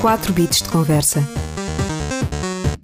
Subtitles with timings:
[0.00, 1.20] 4 bits de conversa.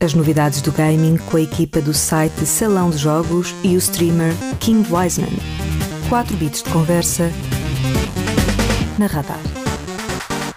[0.01, 4.35] As novidades do gaming com a equipa do site Salão de Jogos e o streamer
[4.59, 5.31] King Wiseman.
[6.09, 7.31] 4 bits de conversa
[8.99, 9.39] na Radar.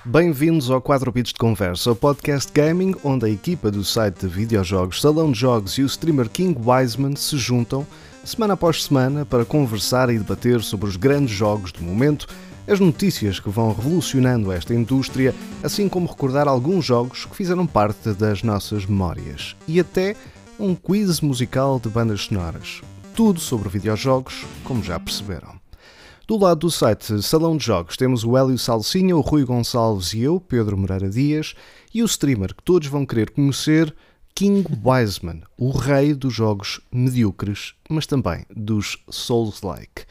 [0.03, 4.27] Bem-vindos ao 4 Bits de Conversa, o podcast gaming onde a equipa do site de
[4.27, 7.85] videojogos Salão de Jogos e o streamer King Wiseman se juntam
[8.23, 12.27] semana após semana para conversar e debater sobre os grandes jogos do momento,
[12.67, 18.11] as notícias que vão revolucionando esta indústria, assim como recordar alguns jogos que fizeram parte
[18.13, 20.15] das nossas memórias e até
[20.59, 22.81] um quiz musical de bandas sonoras.
[23.15, 25.57] Tudo sobre videojogos, como já perceberam.
[26.27, 30.21] Do lado do site Salão de Jogos temos o Hélio Salsinha, o Rui Gonçalves e
[30.21, 31.55] eu, Pedro Moreira Dias,
[31.93, 33.95] e o streamer que todos vão querer conhecer,
[34.35, 40.03] King Wiseman, o rei dos jogos medíocres, mas também dos Souls-like.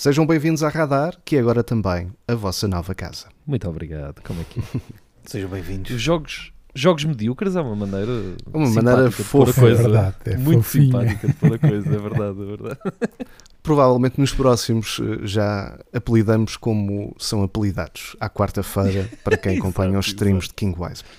[0.00, 3.26] Sejam bem-vindos à Radar, que é agora também a vossa nova casa.
[3.46, 4.22] Muito obrigado.
[4.22, 4.80] Como é que é?
[5.28, 5.90] Sejam bem-vindos.
[5.90, 8.10] Os jogos, jogos medíocres é uma maneira.
[8.50, 9.78] Uma maneira simpática de pôr a fofa, coisa.
[9.78, 10.84] é verdade, é muito fofinha.
[10.86, 12.80] simpática de pôr a coisa, é verdade, é verdade.
[13.62, 20.06] Provavelmente nos próximos eh, já apelidamos como são apelidados à quarta-feira para quem acompanha os
[20.06, 21.12] streams de King Wiseman.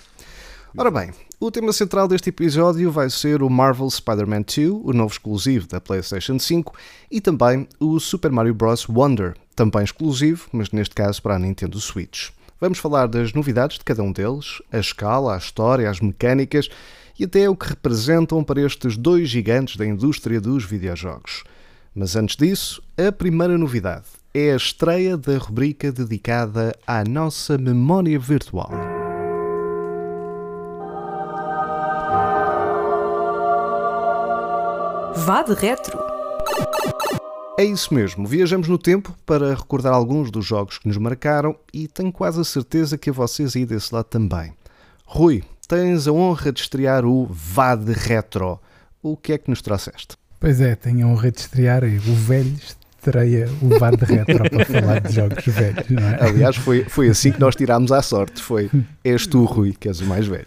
[0.75, 1.11] Ora bem,
[1.42, 5.81] o tema central deste episódio vai ser o Marvel Spider-Man 2, o novo exclusivo da
[5.81, 6.72] PlayStation 5,
[7.09, 8.88] e também o Super Mario Bros.
[8.88, 12.30] Wonder, também exclusivo, mas neste caso para a Nintendo Switch.
[12.59, 16.69] Vamos falar das novidades de cada um deles, a escala, a história, as mecânicas
[17.19, 21.44] e até o que representam para estes dois gigantes da indústria dos videojogos.
[21.95, 28.19] Mas antes disso, a primeira novidade é a estreia da rubrica dedicada à nossa memória
[28.19, 28.91] virtual.
[35.25, 36.00] Vá de retro.
[37.59, 41.88] É isso mesmo, viajamos no tempo para recordar alguns dos jogos que nos marcaram e
[41.88, 44.53] tenho quase a certeza que a vocês aí desse lado também.
[45.05, 48.59] Rui, tens a honra de estrear o Vá de Retro.
[49.03, 50.17] O que é que nos trouxeste?
[50.39, 52.57] Pois é, tenho a honra de estrear o velho
[53.01, 56.24] estreia o VAR de retro para falar de jogos velhos, não é?
[56.24, 58.41] Aliás, foi, foi assim que nós tirámos à sorte.
[58.41, 58.69] Foi,
[59.03, 60.45] és tu, Rui, que és o mais velho.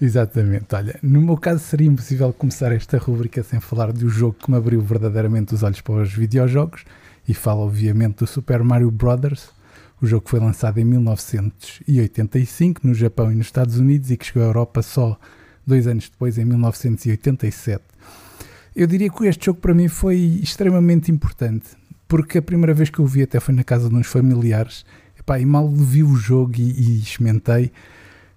[0.00, 0.74] Exatamente.
[0.74, 4.56] Olha, no meu caso seria impossível começar esta rubrica sem falar do jogo que me
[4.56, 6.84] abriu verdadeiramente os olhos para os videojogos
[7.26, 9.50] e falo obviamente do Super Mario Brothers,
[10.00, 14.26] o jogo que foi lançado em 1985 no Japão e nos Estados Unidos e que
[14.26, 15.18] chegou à Europa só
[15.66, 17.82] dois anos depois, em 1987.
[18.74, 21.68] Eu diria que este jogo para mim foi extremamente importante,
[22.06, 24.84] porque a primeira vez que eu o vi até foi na casa de uns familiares,
[25.18, 27.72] Epá, e mal vi o jogo e, e experimentei,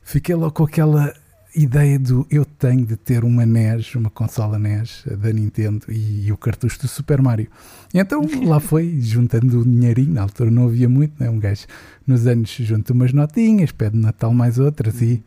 [0.02, 1.14] fiquei logo com aquela
[1.56, 6.32] ideia do eu tenho de ter uma NES, uma consola NES da Nintendo e, e
[6.32, 7.48] o cartucho do Super Mario.
[7.94, 11.30] E então lá foi, juntando o dinheirinho, na altura não havia muito, né?
[11.30, 11.66] um gajo
[12.06, 15.24] nos anos junta umas notinhas, pede Natal mais outras e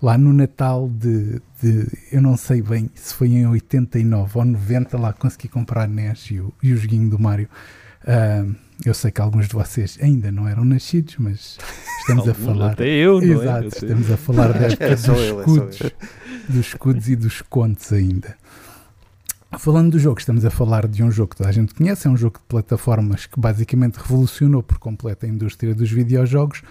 [0.00, 4.98] lá no Natal de, de- eu não sei bem se foi em 89 ou 90,
[4.98, 7.48] lá consegui comprar a NES e o, e o joguinho do Mario.
[8.06, 8.44] Ah,
[8.84, 11.58] eu sei que alguns de vocês ainda não eram nascidos, mas
[12.00, 12.72] estamos a falar.
[12.72, 13.44] Até eu, não é?
[13.44, 15.78] Exato, Até- estamos a falar da época É dos é escudos,
[16.48, 18.36] dos escudos e dos contos ainda.
[19.58, 22.10] Falando do jogo, estamos a falar de um jogo que toda a gente conhece, é
[22.10, 26.62] um jogo de plataformas que basicamente revolucionou por completo a indústria dos videojogos,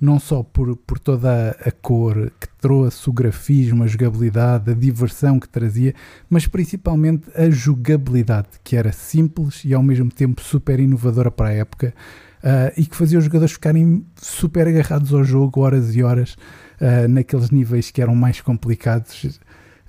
[0.00, 5.38] não só por, por toda a, cor que trouxe, o grafismo, a jogabilidade, a diversão
[5.38, 5.94] que trazia,
[6.28, 11.52] mas principalmente a jogabilidade, que era simples e ao mesmo tempo super inovadora para a
[11.52, 11.94] época
[12.42, 16.36] ah, e que fazia os jogadores ficarem super agarrados ao jogo horas e horas
[16.80, 19.38] ah, naqueles níveis que eram mais complicados.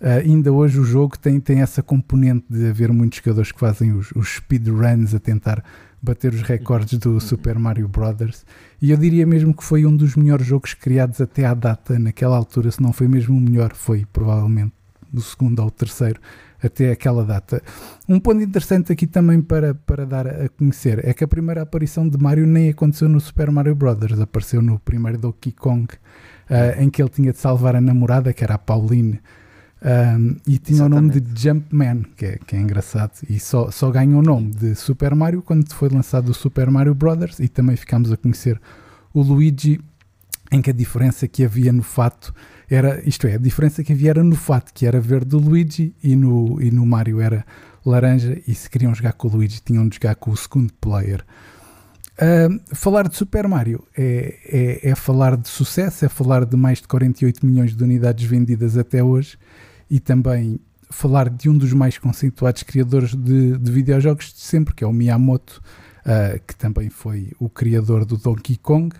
[0.01, 3.93] Ah, ainda hoje o jogo tem, tem essa componente de haver muitos jogadores que fazem
[3.93, 5.63] os, os speedruns a tentar
[6.01, 8.43] bater os recordes do Super Mario Brothers.
[8.81, 12.35] E eu diria mesmo que foi um dos melhores jogos criados até à data naquela
[12.35, 14.73] altura, se não foi mesmo o melhor, foi provavelmente
[15.13, 16.19] o segundo ou o terceiro
[16.63, 17.61] até aquela data.
[18.07, 22.07] Um ponto interessante aqui também para, para dar a conhecer é que a primeira aparição
[22.07, 25.87] de Mario nem aconteceu no Super Mario Brothers, apareceu no primeiro Donkey Kong,
[26.49, 29.19] ah, em que ele tinha de salvar a namorada, que era a Pauline,
[29.83, 33.89] um, e tinha o nome de Jumpman, que é, que é engraçado, e só, só
[33.89, 37.75] ganhou o nome de Super Mario quando foi lançado o Super Mario Brothers, e também
[37.75, 38.61] ficámos a conhecer
[39.11, 39.81] o Luigi,
[40.51, 42.33] em que a diferença que havia no fato
[42.69, 45.95] era, isto é, a diferença que havia era no fato, que era verde do Luigi
[46.03, 47.43] e no, e no Mario era
[47.83, 51.25] laranja, e se queriam jogar com o Luigi tinham de jogar com o segundo player.
[52.73, 56.87] Falar de Super Mario é, é, é falar de sucesso, é falar de mais de
[56.87, 59.39] 48 milhões de unidades vendidas até hoje
[59.91, 60.57] e também
[60.89, 64.93] falar de um dos mais conceituados criadores de, de videojogos de sempre, que é o
[64.93, 65.61] Miyamoto,
[66.05, 68.95] uh, que também foi o criador do Donkey Kong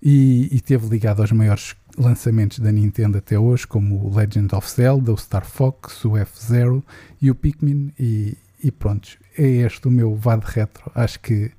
[0.00, 4.70] e, e teve ligado aos maiores lançamentos da Nintendo até hoje, como o Legend of
[4.70, 6.84] Zelda, o Star Fox, o F-Zero
[7.20, 7.92] e o Pikmin.
[7.98, 10.92] E, e pronto, é este o meu VAD retro.
[10.94, 11.50] Acho que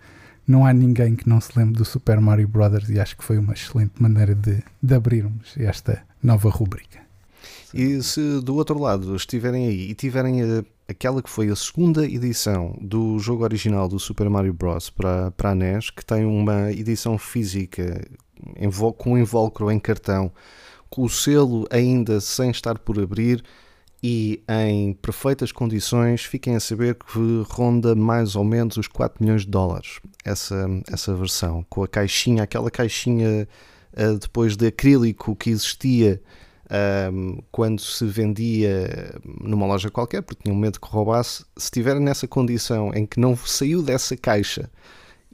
[0.47, 2.89] não há ninguém que não se lembre do Super Mario Bros.
[2.89, 7.08] e acho que foi uma excelente maneira de, de abrirmos esta nova rubrica.
[7.73, 12.05] E se do outro lado estiverem aí e tiverem a, aquela que foi a segunda
[12.05, 14.89] edição do jogo original do Super Mario Bros.
[14.89, 18.01] para, para a NES, que tem uma edição física
[18.97, 20.31] com invólucro em cartão,
[20.89, 23.43] com o selo ainda sem estar por abrir
[24.01, 29.41] e em perfeitas condições, fiquem a saber que ronda mais ou menos os 4 milhões
[29.41, 33.47] de dólares essa, essa versão, com a caixinha, aquela caixinha
[33.93, 36.21] uh, depois de acrílico que existia
[37.11, 42.27] um, quando se vendia numa loja qualquer, porque tinham medo que roubasse, se estiver nessa
[42.27, 44.69] condição em que não saiu dessa caixa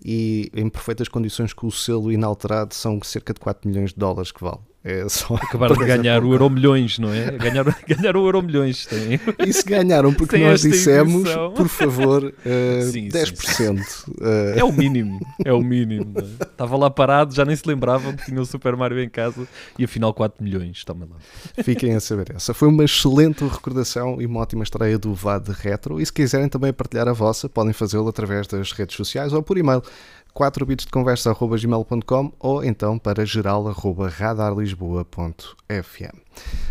[0.04, 4.32] e em perfeitas condições com o selo inalterado, são cerca de 4 milhões de dólares
[4.32, 4.60] que vale.
[4.86, 7.32] É só Acabaram de ganhar o Euro Milhões, não é?
[7.32, 8.86] Ganharam, ganharam o Euro Milhões.
[8.86, 9.20] Tem.
[9.46, 13.36] E se ganharam porque nós dissemos, por favor, uh, sim, 10%.
[13.36, 14.60] Sim, uh...
[14.60, 16.14] É o mínimo, é o mínimo.
[16.20, 16.44] É?
[16.44, 19.48] Estava lá parado, já nem se lembravam que tinha o Super Mario em casa
[19.80, 20.84] e afinal 4 milhões.
[20.84, 21.18] Toma lá.
[21.64, 22.54] Fiquem a saber essa.
[22.54, 26.00] Foi uma excelente recordação e uma ótima estreia do VAD Retro.
[26.00, 29.58] E se quiserem também partilhar a vossa, podem fazê-lo através das redes sociais ou por
[29.58, 29.82] e-mail
[30.36, 36.20] 4 bits de conversa gmail.com ou então para geral.radarlisboa.fm.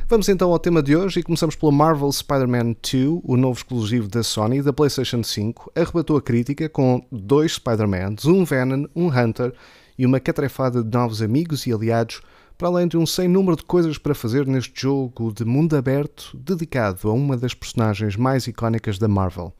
[0.06, 4.06] Vamos então ao tema de hoje e começamos pelo Marvel Spider-Man 2, o novo exclusivo
[4.06, 5.72] da Sony da PlayStation 5.
[5.74, 9.54] Arrebatou a crítica com dois Spider-Mans, um Venom, um Hunter
[9.96, 12.20] e uma catrefada de novos amigos e aliados,
[12.58, 16.36] para além de um sem número de coisas para fazer neste jogo de mundo aberto
[16.36, 19.54] dedicado a uma das personagens mais icónicas da Marvel.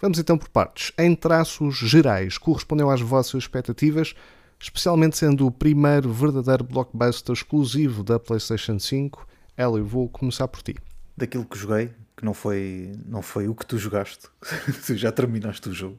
[0.00, 0.92] Vamos então por partes.
[0.98, 4.14] Em traços gerais, correspondeu às vossas expectativas,
[4.60, 9.26] especialmente sendo o primeiro verdadeiro blockbuster exclusivo da PlayStation 5.
[9.56, 10.76] Hélio, vou começar por ti.
[11.16, 14.28] Daquilo que joguei, que não foi, não foi o que tu jogaste,
[14.84, 15.98] tu já terminaste o jogo,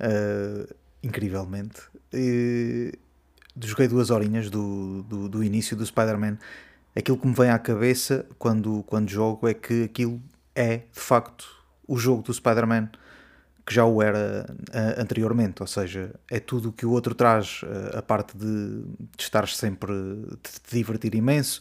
[0.00, 0.72] uh,
[1.02, 1.80] incrivelmente.
[2.12, 2.92] E,
[3.60, 6.38] joguei duas horinhas do, do, do início do Spider-Man.
[6.94, 10.22] Aquilo que me vem à cabeça quando, quando jogo é que aquilo
[10.54, 11.44] é, de facto,
[11.88, 12.88] o jogo do Spider-Man
[13.66, 17.62] que já o era uh, anteriormente, ou seja, é tudo o que o outro traz,
[17.64, 21.60] uh, a parte de, de estar sempre, de te divertir imenso,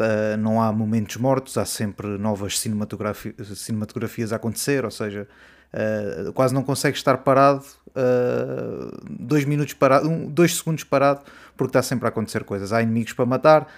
[0.00, 5.28] uh, não há momentos mortos, há sempre novas cinematografi cinematografias a acontecer, ou seja,
[6.34, 7.64] quase não consegue estar parado,
[9.10, 11.22] dois minutos parado, um, dois segundos parado,
[11.56, 12.72] porque está sempre a acontecer coisas.
[12.72, 13.68] Há inimigos para matar,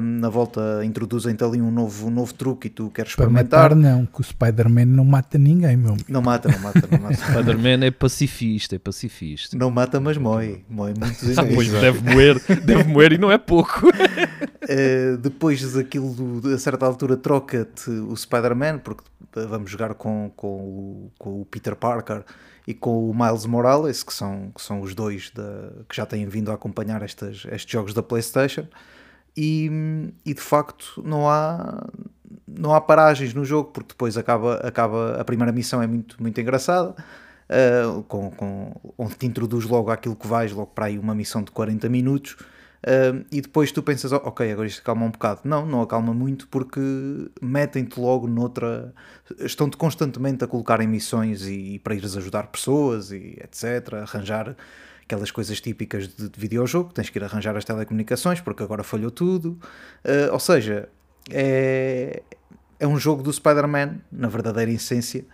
[0.00, 3.68] na volta introduzem-te ali um novo, um novo truque e tu queres experimentar.
[3.68, 6.98] Para matar não, que o Spider-Man não mata ninguém, meu Não mata, não mata, não
[6.98, 7.14] mata.
[7.32, 9.56] Spider-Man é pacifista, é pacifista.
[9.56, 13.38] Não mata, mas moe, moe muitos ah, pois deve moer, deve moer e não é
[13.38, 13.88] pouco.
[13.88, 19.02] uh, depois daquilo, a certa altura, troca-te o Spider-Man, porque
[19.34, 22.24] vamos jogar com, com, o, com o Peter Parker
[22.66, 25.32] e com o Miles Morales, que são, que são os dois
[25.88, 28.66] que já têm vindo a acompanhar estas, estes jogos da PlayStation.
[29.36, 29.70] E,
[30.24, 31.86] e de facto não há
[32.46, 36.40] não há paragens no jogo porque depois acaba, acaba a primeira missão é muito, muito
[36.40, 36.94] engraçada.
[37.48, 41.44] Uh, com, com, onde te introduz logo aquilo que vais logo para aí uma missão
[41.44, 42.36] de 40 minutos
[43.32, 46.80] e depois tu pensas ok agora isto acalma um bocado não, não acalma muito porque
[47.42, 48.94] metem-te logo noutra
[49.40, 54.56] estão-te constantemente a colocar em missões e, e para ires ajudar pessoas e etc, arranjar
[55.06, 59.10] aquelas coisas típicas de, de videojogo, tens que ir arranjar as telecomunicações porque agora falhou
[59.10, 59.58] tudo.
[60.04, 60.88] Uh, ou seja,
[61.30, 62.22] é,
[62.78, 65.24] é um jogo do Spider-Man, na verdadeira essência,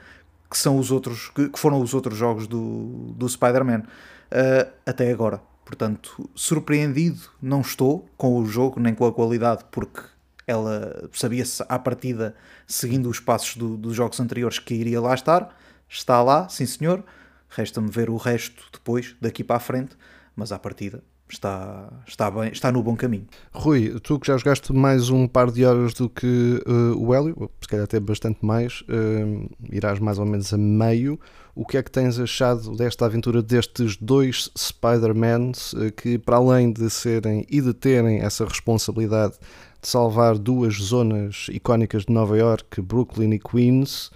[0.50, 5.40] que são os outros, que foram os outros jogos do, do Spider-Man uh, até agora.
[5.73, 10.02] Portanto, surpreendido não estou com o jogo nem com a qualidade, porque
[10.47, 12.37] ela sabia-se à partida,
[12.67, 15.57] seguindo os passos do, dos jogos anteriores, que iria lá estar.
[15.88, 17.02] Está lá, sim senhor.
[17.49, 19.97] Resta-me ver o resto depois, daqui para a frente,
[20.37, 21.02] mas à partida
[21.33, 23.27] está, está, bem, está no bom caminho.
[23.53, 27.51] Rui, tu que já jogaste mais um par de horas do que uh, o Hélio,
[27.61, 31.19] se calhar até bastante mais, uh, irás mais ou menos a meio.
[31.55, 36.73] O que é que tens achado desta aventura destes dois Spider-Mans uh, que, para além
[36.73, 39.35] de serem e de terem essa responsabilidade
[39.81, 44.11] de salvar duas zonas icónicas de Nova York, Brooklyn e Queens,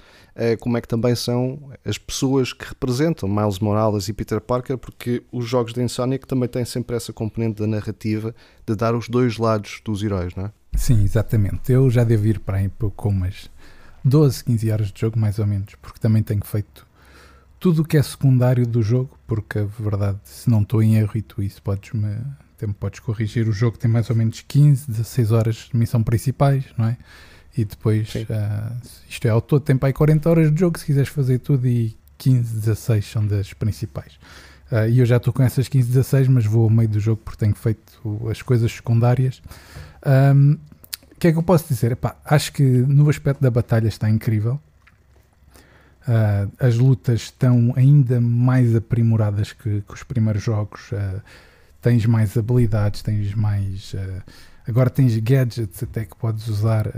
[0.60, 5.22] como é que também são as pessoas que representam Miles Morales e Peter Parker, porque
[5.32, 8.34] os jogos de Insomniac também têm sempre essa componente da narrativa
[8.66, 10.52] de dar os dois lados dos heróis, não é?
[10.76, 11.72] Sim, exatamente.
[11.72, 13.50] Eu já devo ir para aí com umas
[14.04, 16.86] 12, 15 horas de jogo, mais ou menos, porque também tenho feito
[17.58, 21.12] tudo o que é secundário do jogo, porque a verdade, se não estou em erro,
[21.14, 22.14] e tu isso podes-me
[22.78, 23.48] podes corrigir.
[23.48, 26.96] O jogo tem mais ou menos 15, 16 horas de missão principais, não é?
[27.56, 28.76] E depois, uh,
[29.08, 31.96] isto é, ao todo tempo aí 40 horas de jogo se quiseres fazer tudo e
[32.18, 34.14] 15, 16 são das principais.
[34.70, 37.20] Uh, e eu já estou com essas 15, 16, mas vou ao meio do jogo
[37.24, 39.40] porque tenho feito as coisas secundárias.
[40.04, 40.58] Um,
[41.12, 41.92] o que é que eu posso dizer?
[41.92, 44.60] Epá, acho que no aspecto da batalha está incrível.
[46.06, 50.92] Uh, as lutas estão ainda mais aprimoradas que, que os primeiros jogos.
[50.92, 51.22] Uh,
[51.80, 53.94] tens mais habilidades, tens mais.
[53.94, 54.22] Uh,
[54.66, 56.90] agora tens gadgets até que podes usar.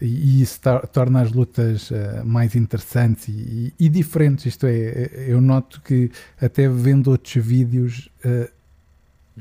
[0.00, 0.60] e isso
[0.92, 1.90] torna as lutas
[2.24, 4.46] mais interessantes e, e, e, diferentes.
[4.46, 8.10] Isto é, eu noto que até vendo outros vídeos,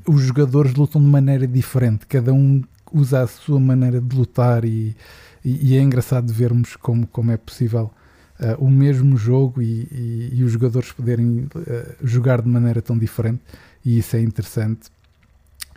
[0.08, 2.06] os jogadores lutam de maneira diferente.
[2.08, 2.64] Cada um
[2.94, 4.96] usa a sua maneira de lutar e,
[5.44, 7.92] e, é engraçado vermos como, como é possível
[8.40, 13.42] uh, o mesmo jogo e, e, os jogadores poderem uh, jogar de maneira tão diferente
[13.84, 14.93] e isso é interessante.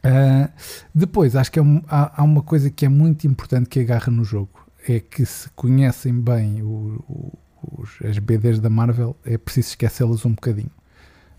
[0.05, 0.51] Uh,
[0.95, 4.25] depois, acho que é há, há, uma coisa que é muito importante que agarra no
[4.25, 7.39] jogo, é que se conhecem bem o, o,
[7.79, 10.71] os, as BDs da Marvel, é preciso esquecê-las um bocadinho.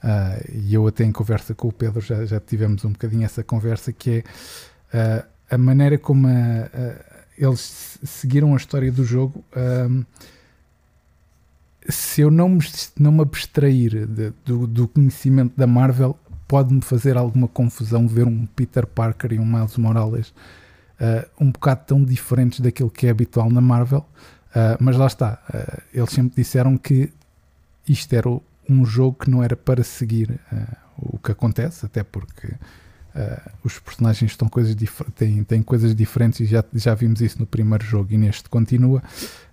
[0.03, 3.43] Uh, e eu até em conversa com o Pedro já, já tivemos um bocadinho essa
[3.43, 4.23] conversa que
[4.91, 9.43] é uh, a maneira como a, a, eles seguiram a história do jogo,
[11.89, 12.59] se eu não me,
[12.99, 18.45] não me abstrair de, do, do, conhecimento da Marvel, pode-me fazer alguma confusão ver um
[18.45, 20.29] Peter Parker e um Miles Morales
[20.99, 24.05] uh, um bocado tão diferentes daquilo que é habitual na Marvel.
[24.49, 27.11] Uh, mas lá está, uh, eles sempre disseram que
[27.87, 28.29] isto era
[28.69, 30.39] um jogo que não era para seguir
[30.97, 32.53] o que acontece, até porque
[33.17, 34.75] Uh, os personagens estão coisas
[35.15, 39.01] têm, têm coisas diferentes e já, já vimos isso no primeiro jogo e neste continua.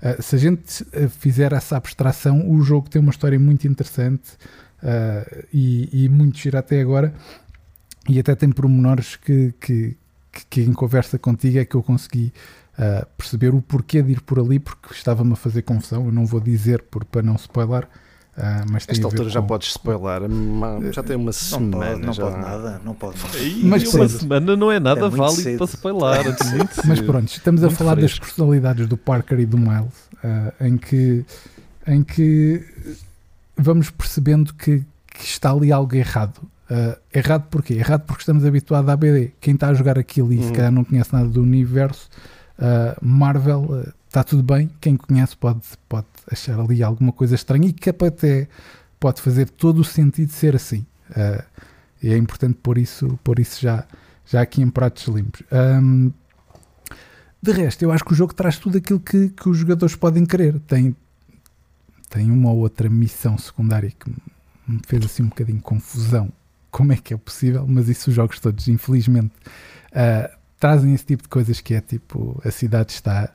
[0.02, 0.84] Uh, se a gente
[1.18, 4.32] fizer essa abstração, o jogo tem uma história muito interessante
[4.84, 7.12] uh, e, e, muito gira até agora
[8.08, 9.96] e até tem pormenores que, que,
[10.30, 12.32] que, que em conversa contigo é que eu consegui
[13.16, 16.40] perceber o porquê de ir por ali porque estava-me a fazer confusão, eu não vou
[16.40, 17.86] dizer por, para não spoiler,
[18.36, 20.22] Uh, mas Esta altura já podes spoiler,
[20.92, 21.70] já tem uma semana.
[21.70, 22.24] Não pode, não já...
[22.24, 23.16] pode nada, não pode.
[23.62, 25.58] mas uma semana não é nada é válido cedo.
[25.58, 26.34] para spoiler.
[26.34, 28.18] É mas pronto, estamos a falar fresco.
[28.18, 31.24] das personalidades do Parker e do Miles, uh, em, que,
[31.86, 32.66] em que
[33.56, 36.38] vamos percebendo que, que está ali algo errado.
[36.70, 37.74] Uh, errado porquê?
[37.74, 39.32] Errado porque estamos habituados à BD.
[39.40, 40.46] Quem está a jogar aquilo e uhum.
[40.46, 42.08] se calhar não conhece nada do universo,
[43.02, 43.84] Marvel
[44.14, 48.46] está tudo bem, quem conhece pode, pode achar ali alguma coisa estranha e que até
[49.00, 50.86] pode fazer todo o sentido ser assim.
[51.10, 51.42] Uh,
[52.00, 53.84] e é importante pôr isso, pôr isso já,
[54.24, 55.42] já aqui em pratos limpos.
[55.50, 56.12] Um,
[57.42, 60.24] de resto, eu acho que o jogo traz tudo aquilo que, que os jogadores podem
[60.24, 60.60] querer.
[60.60, 60.94] Tem,
[62.14, 66.32] tem uma ou outra missão secundária que me fez assim um bocadinho confusão.
[66.70, 67.66] Como é que é possível?
[67.66, 69.32] Mas isso os jogos todos, infelizmente,
[69.90, 73.34] uh, trazem esse tipo de coisas que é tipo a cidade está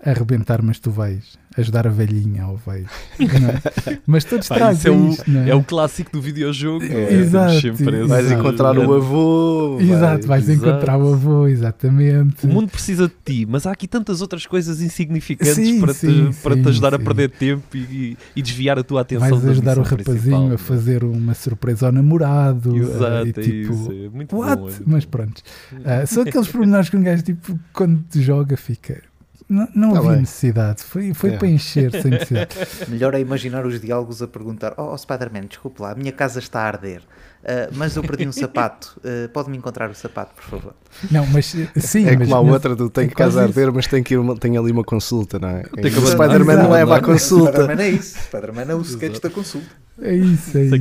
[0.00, 2.86] arrebentar, mas tu vais ajudar a velhinha ou vais.
[3.18, 3.98] É?
[4.06, 5.50] Mas todos Pá, trazem é o, isto, é?
[5.50, 5.54] é?
[5.54, 6.84] o clássico do videojogo.
[6.84, 7.74] É, exato,
[8.08, 9.78] vais encontrar o avô.
[9.80, 12.46] Exato, vais, vais encontrar o avô, exatamente.
[12.46, 16.30] O mundo precisa de ti, mas há aqui tantas outras coisas insignificantes sim, para, sim,
[16.30, 19.28] te, para sim, te ajudar a perder tempo e, e, desviar a tua atenção.
[19.28, 20.52] Vais ajudar o rapazinho principal.
[20.54, 22.76] a fazer uma surpresa ao namorado.
[22.76, 24.60] Exato, e, tipo, isso, é muito what?
[24.60, 24.68] bom.
[24.68, 25.42] É mas pronto.
[25.72, 29.11] Uh, são aqueles pormenores que um gajo, tipo, quando te joga, fica
[29.52, 30.20] não, não tá havia bem.
[30.20, 31.36] necessidade, foi, foi é.
[31.36, 32.56] para encher sem necessidade.
[32.88, 36.38] Melhor é imaginar os diálogos a perguntar: Oh, oh Spider-Man, desculpe lá, a minha casa
[36.38, 40.44] está a arder, uh, mas eu perdi um sapato, uh, pode-me encontrar o sapato, por
[40.44, 40.74] favor?
[41.10, 42.08] Não, mas sim.
[42.08, 44.16] É mas, como a outra do tem é casa a arder, mas tem, que ir
[44.16, 45.64] uma, tem ali uma consulta, não é?
[45.64, 47.52] Tem que o Spider-Man não leva a consulta.
[47.52, 49.68] Spider-Man é isso, Spider-Man é o sketch da consulta.
[50.00, 50.74] É isso, é isso.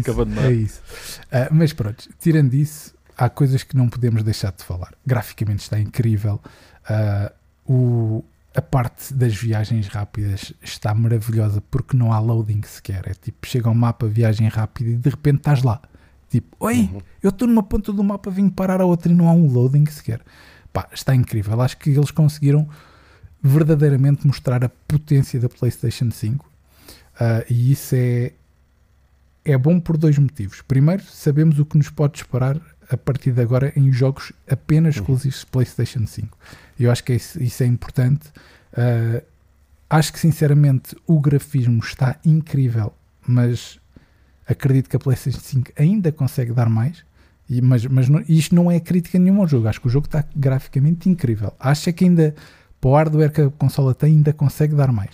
[0.46, 0.82] É isso.
[1.25, 4.94] Uh, mas pronto, tirando isso, há coisas que não podemos deixar de falar.
[5.06, 6.40] Graficamente está incrível.
[7.68, 13.03] o, a parte das viagens rápidas está maravilhosa porque não há loading sequer.
[13.08, 15.81] É tipo, chega ao mapa, viagem rápida e de repente estás lá.
[16.29, 17.01] Tipo, oi, uhum.
[17.24, 19.86] eu estou numa ponta do mapa, vim parar a outra e não há um loading
[19.86, 20.22] sequer.
[20.72, 21.60] Pá, está incrível.
[21.62, 22.67] Acho que eles conseguiram
[23.41, 26.50] verdadeiramente mostrar a potência da PlayStation 5 uh,
[27.20, 28.34] ah, e isso é,
[29.43, 30.62] é bom por dois motivos.
[30.62, 35.01] Primeiro, sabemos o que nos pode esperar a partir de agora em jogos apenas uhum.
[35.01, 36.38] exclusivos de PlayStation 5.
[36.84, 38.28] Eu acho que isso, isso é importante.
[38.74, 39.24] Uh,
[39.90, 42.94] acho que sinceramente o grafismo está incrível,
[43.28, 43.80] mas
[44.48, 47.04] acredito que a PlayStation 5 ainda consegue dar mais.
[47.50, 49.68] E, mas mas não, isto não é crítica nenhuma ao jogo.
[49.68, 51.54] Acho que o jogo está graficamente incrível.
[51.60, 52.34] Acho que ainda,
[52.80, 55.12] para o hardware que a consola tem, ainda consegue dar mais.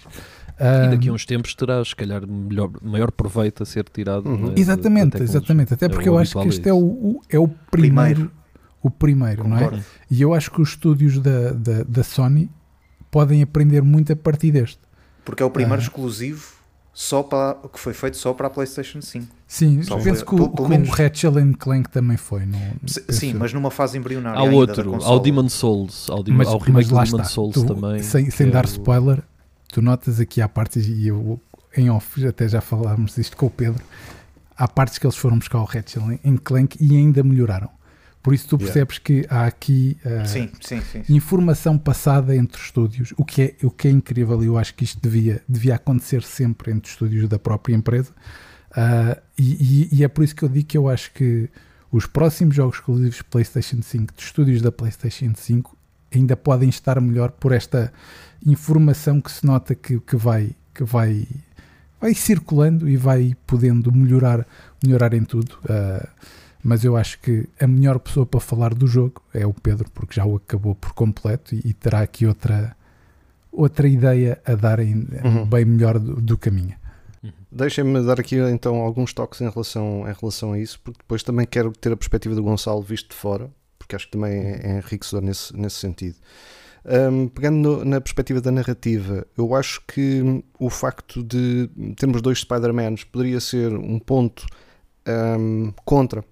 [0.60, 4.28] E daqui a uns tempos terá, se calhar, melhor, maior proveito a ser tirado.
[4.28, 4.54] Uhum.
[4.56, 5.74] É, exatamente, exatamente.
[5.74, 8.32] Até é porque é eu acho que este é o, o, é o primeiro,
[8.88, 9.72] o primeiro, Concordo.
[9.72, 9.84] não é?
[10.10, 12.50] E eu acho que os estúdios da, da, da Sony
[13.12, 14.80] podem aprender muito a partir deste.
[15.24, 15.84] Porque é o primeiro Ah.
[15.84, 16.56] exclusivo
[16.94, 19.28] só para, que foi feito só para a PlayStation 5.
[19.48, 22.18] Sim, Só penso foi- que o, pelo- pelo que o menos- Ratchet and Clank também
[22.18, 22.46] foi.
[22.46, 22.60] Não,
[23.10, 23.40] Sim, eu.
[23.40, 24.40] mas numa fase embrionária.
[24.40, 27.24] Há ainda da outro, ao Demon Souls, ao, Demon, mas, ao remake do Demon está.
[27.26, 28.02] Souls Tu, também.
[28.02, 29.22] Sem, sem é dar o- spoiler,
[29.72, 31.40] tu notas aqui há partes, e eu
[31.76, 33.84] em off até já falámos disto com o Pedro,
[34.58, 37.70] há partes que eles foram buscar o Ratchet and Clank e ainda melhoraram.
[38.24, 38.66] Por isso tu Yeah.
[38.66, 41.04] percebes que há aqui ah, Sim, sim, sim.
[41.10, 44.84] informação passada entre estúdios, o que é, o que é incrível e eu acho que
[44.84, 48.12] isto devia, devia acontecer sempre entre estúdios da própria empresa.
[48.76, 51.50] Ah, e, e- e é por isso que eu digo que eu acho que
[51.90, 55.78] os próximos jogos exclusivos PlayStation 5 de estúdios da PlayStation 5
[56.14, 57.94] ainda podem estar melhor por esta
[58.46, 61.26] informação que se nota que, que vai que vai
[62.00, 64.46] vai circulando e vai podendo melhorar
[64.84, 65.58] melhorar em tudo.
[65.70, 66.08] Ah,
[66.68, 70.14] mas eu acho que a melhor pessoa para falar do jogo é o Pedro, porque
[70.16, 72.76] já o acabou por completo e, e terá aqui outra,
[73.52, 75.46] outra ideia a dar em- Uhum.
[75.46, 76.76] bem melhor do, do caminho.
[77.50, 81.46] Deixem-me dar aqui então alguns toques em relação, em relação a isso, porque depois também
[81.46, 84.78] quero ter a perspectiva do Gonçalo visto de fora, porque acho que também é, é
[84.80, 86.16] enriquecedor nesse, nesse sentido.
[86.86, 92.40] Hum, pegando no- na perspectiva da narrativa, eu acho que o facto de termos dois
[92.42, 94.46] Spider-Mans poderia ser um ponto
[95.40, 96.24] hum, contra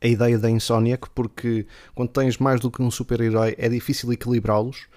[0.00, 4.88] a ideia da Insomniac, porque quando tens mais do que um super-herói é difícil equilibrá-los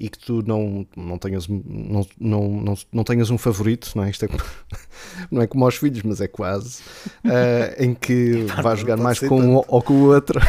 [0.00, 4.10] e que tu não, não, tenhas, não, não, não, não tenhas um favorito, não é?
[4.10, 4.42] Isto é como-
[5.30, 6.80] não é como aos filhos, mas é quase,
[7.22, 10.40] eh, em que Pá, vais não jogar mais com um ou com o outro.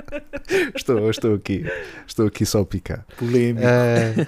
[0.74, 1.64] estou, estou aqui,
[2.06, 3.04] estou aqui só a picar.
[3.18, 3.66] Polémico.
[3.66, 4.26] Eh,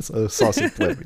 [0.00, 1.04] só, só ser polémico.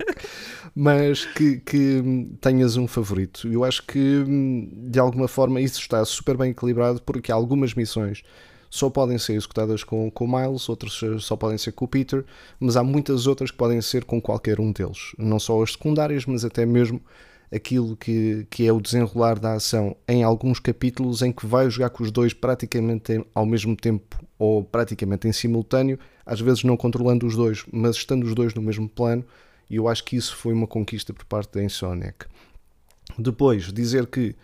[0.74, 2.02] Mas que, que
[2.40, 3.46] tenhas um favorito.
[3.48, 8.22] Eu acho que hum, de alguma forma isso está super bem equilibrado porque algumas missões
[8.70, 12.24] só podem ser executadas com, com o Miles, outras só podem ser com o Peter,
[12.58, 15.12] mas há muitas outras que podem ser com qualquer um deles.
[15.18, 17.00] Não só as secundárias, mas até mesmo
[17.52, 21.90] aquilo que, que é o desenrolar da ação em alguns capítulos em que vai jogar
[21.90, 27.26] com os dois praticamente ao mesmo tempo ou praticamente em simultâneo, às vezes não controlando
[27.26, 29.24] os dois, mas estando os dois no mesmo plano,
[29.70, 32.26] e eu acho que isso foi uma conquista por parte da Insomniac.
[33.18, 34.34] Depois, dizer que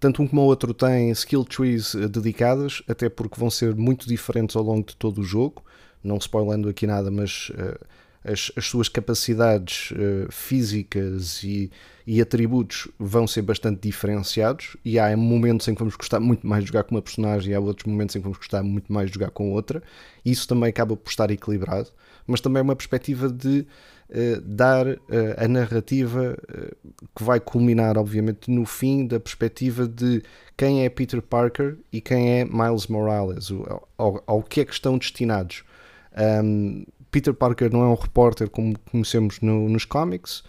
[0.00, 4.06] tanto um como o outro têm skill trees eh, dedicadas, até porque vão ser muito
[4.08, 5.64] diferentes ao longo de todo o jogo,
[6.02, 7.78] não spoilando aqui nada, mas eh,
[8.24, 11.70] as, as suas capacidades eh, físicas e,
[12.06, 16.62] e atributos vão ser bastante diferenciados, e há momentos em que vamos gostar muito mais
[16.62, 19.08] de jogar com uma personagem e há outros momentos em que vamos gostar muito mais
[19.08, 19.82] de jogar com outra.
[20.24, 21.90] Isso também acaba por estar equilibrado,
[22.26, 23.66] mas também é uma perspectiva de
[24.10, 24.98] eh, dar eh,
[25.36, 26.74] a narrativa eh,
[27.14, 30.22] que vai culminar, obviamente, no fim da perspectiva de
[30.56, 33.64] quem é Peter Parker e quem é Miles Morales, o-
[33.96, 35.62] ao, ao que é que estão destinados.
[36.42, 40.42] Um, Peter Parker não é um repórter como conhecemos no- nos cómics,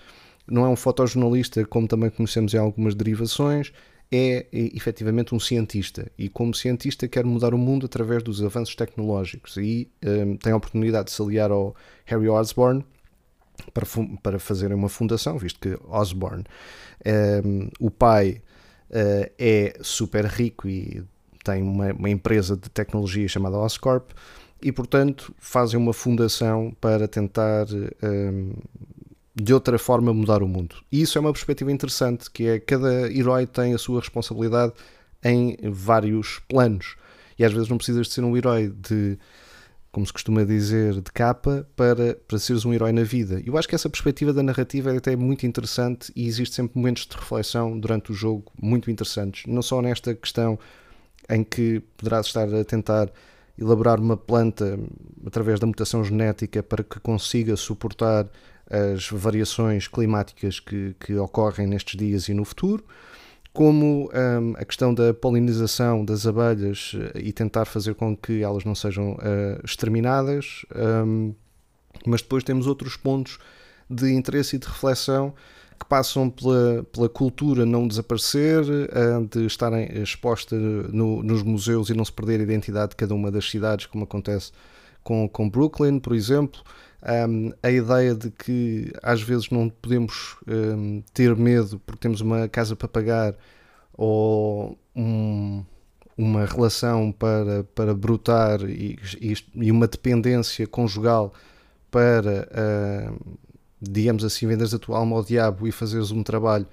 [0.48, 3.72] não é um fotojornalista como também conhecemos em algumas derivações,
[4.12, 8.76] é, é efetivamente um cientista e como cientista quer mudar o mundo através dos avanços
[8.76, 12.84] tecnológicos e um, tem a oportunidade de se aliar ao Harry Osborn
[13.74, 13.86] para,
[14.22, 16.44] para fazerem uma fundação, visto que Osborn,
[17.46, 18.42] um, o pai,
[18.90, 21.04] uh, é super rico e
[21.44, 24.12] tem uma, uma empresa de tecnologia chamada Oscorp
[24.62, 27.66] e, portanto, fazem uma fundação para tentar
[28.04, 28.54] um,
[29.36, 30.76] de outra forma mudar o mundo.
[30.92, 34.74] E isso é uma perspectiva interessante, que é cada herói tem a sua responsabilidade
[35.24, 36.96] em vários planos.
[37.38, 39.18] E às vezes não precisas de ser um herói de,
[39.92, 43.42] como se costuma dizer, de capa para, para seres um herói na vida.
[43.46, 47.08] Eu acho que essa perspectiva da narrativa é até muito interessante e existe sempre momentos
[47.08, 49.46] de reflexão durante o jogo muito interessantes.
[49.48, 50.60] Não só nesta questão
[51.30, 53.12] em que poderás estar a tentar
[53.58, 54.80] elaborar uma planta
[55.26, 58.28] através da mutação genética para que consiga suportar
[58.70, 62.86] as variações climáticas que, que ocorrem nestes dias e no futuro,
[63.60, 68.64] como hum, a questão da polinização das abelhas eh, e tentar fazer com que elas
[68.64, 70.66] não sejam eh, exterminadas,
[71.06, 71.34] hum,
[72.06, 73.38] mas depois temos outros pontos
[73.90, 75.34] de interesse e de reflexão
[75.78, 81.94] que passam pela, pela cultura não desaparecer, eh, de estarem exposta no- nos museus e
[81.94, 84.54] não se perder a identidade de cada uma das cidades, como acontece
[85.04, 86.62] com, com Brooklyn, por exemplo.
[87.02, 92.48] Um, a ideia de que às vezes não podemos um, ter medo porque temos uma
[92.50, 93.36] casa para pagar
[93.94, 95.64] ou um-
[96.18, 98.98] uma relação para, para brotar e,
[99.56, 101.34] e uma dependência conjugal
[101.90, 103.38] para, uh,
[103.82, 106.68] digamos assim, venderes a tua alma ao diabo e fazeres um trabalho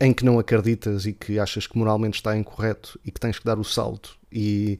[0.00, 3.44] em que não acreditas e que achas que moralmente está incorreto e que tens que
[3.44, 4.78] dar o salto e,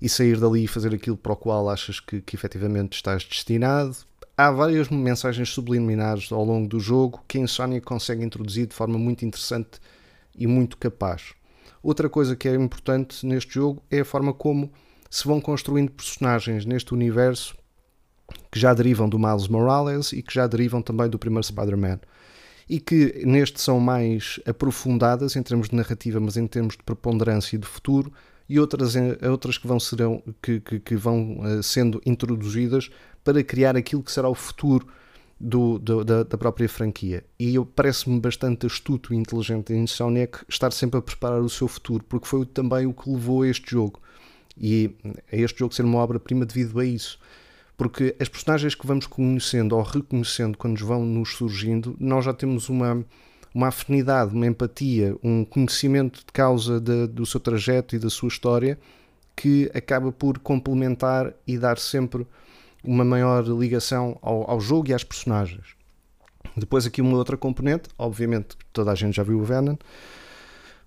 [0.00, 3.96] e sair dali e fazer aquilo para o qual achas que, que efetivamente estás destinado.
[4.36, 8.98] Há várias mensagens subliminares ao longo do jogo que a Insomnia consegue introduzir de forma
[8.98, 9.80] muito interessante
[10.34, 11.34] e muito capaz.
[11.82, 14.72] Outra coisa que é importante neste jogo é a forma como
[15.10, 17.56] se vão construindo personagens neste universo
[18.50, 22.00] que já derivam do Miles Morales e que já derivam também do primeiro Spider-Man.
[22.68, 27.56] E que neste são mais aprofundadas em termos de narrativa, mas em termos de preponderância
[27.56, 28.12] e de futuro,
[28.50, 28.96] e outras,
[29.30, 32.90] outras que vão, serão, que, que, que vão uh, sendo introduzidas
[33.22, 34.88] para criar aquilo que será o futuro
[35.38, 37.22] do, do, da, da, própria franquia.
[37.38, 42.02] E parece-me bastante astuto e inteligente em Insomniac estar sempre a preparar o seu futuro,
[42.08, 44.00] porque foi também o que levou a este jogo.
[44.58, 44.96] E
[45.32, 47.20] a este jogo ser uma obra-prima devido a isso.
[47.76, 52.68] Porque as personagens que vamos conhecendo ou reconhecendo quando vão nos surgindo, nós já temos
[52.68, 53.06] uma,
[53.54, 58.28] uma afinidade, uma empatia, um conhecimento de causa de, do seu trajeto e da sua
[58.28, 58.78] história
[59.34, 62.26] que acaba por complementar e dar sempre
[62.84, 65.74] uma maior ligação ao, ao jogo e às personagens.
[66.56, 69.76] Depois aqui uma outra componente, obviamente toda a gente já viu o Venom,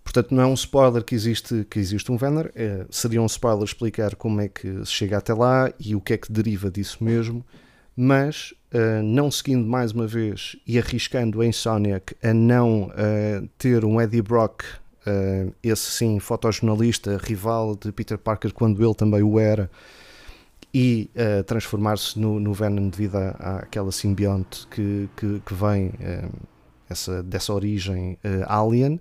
[0.04, 3.64] portanto não é um spoiler que existe, que existe um Venom, é, seria um spoiler
[3.64, 7.04] explicar como é que se chega até lá e o que é que deriva disso
[7.04, 7.46] mesmo,
[7.96, 13.86] mas uh, não seguindo mais uma vez e arriscando a Insomniac a não uh, ter
[13.86, 14.64] um Eddie Brock,
[15.06, 19.70] uh, esse sim, fotojornalista, rival de Peter Parker quando ele também o era,
[20.76, 21.08] e
[21.46, 25.92] transformar-se no, no, Venom devido à, àquela simbionte que, que, que vem
[26.90, 29.00] essa, dessa origem alien.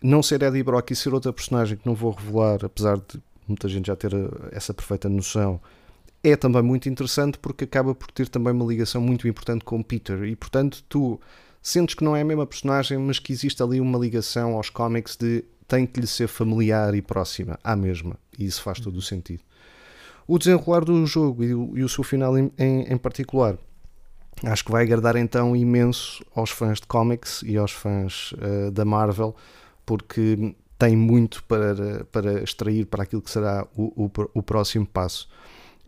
[0.00, 3.68] Não ser Eddie Brock e ser outra personagem que não vou revelar, apesar de muita
[3.68, 4.12] gente já ter
[4.52, 5.60] essa perfeita noção,
[6.30, 10.24] é também muito interessante porque acaba por ter também uma ligação muito importante com Peter.
[10.24, 11.20] E portanto tu
[11.62, 15.16] sentes que não é a mesma personagem mas que existe ali uma ligação aos cómics
[15.16, 18.16] de tem que lhe ser familiar e próxima à mesma.
[18.38, 19.42] E isso faz todo o sentido.
[20.26, 23.56] O desenrolar do jogo e o, e o seu final em, em, em, particular
[24.44, 28.84] acho que vai agradar então imenso aos fãs de cómics e aos fãs uh, da
[28.84, 29.34] Marvel
[29.84, 35.28] porque tem muito para, para extrair para aquilo que será o, o, o próximo passo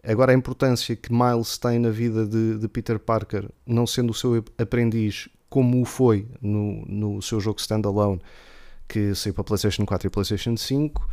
[0.03, 4.15] Agora, a importância que Miles tem na vida de, de Peter Parker, não sendo o
[4.15, 8.21] seu aprendiz como o foi no, no seu jogo standalone,
[8.87, 11.09] que saiu para PlayStation 4 e PlayStation 5, uh,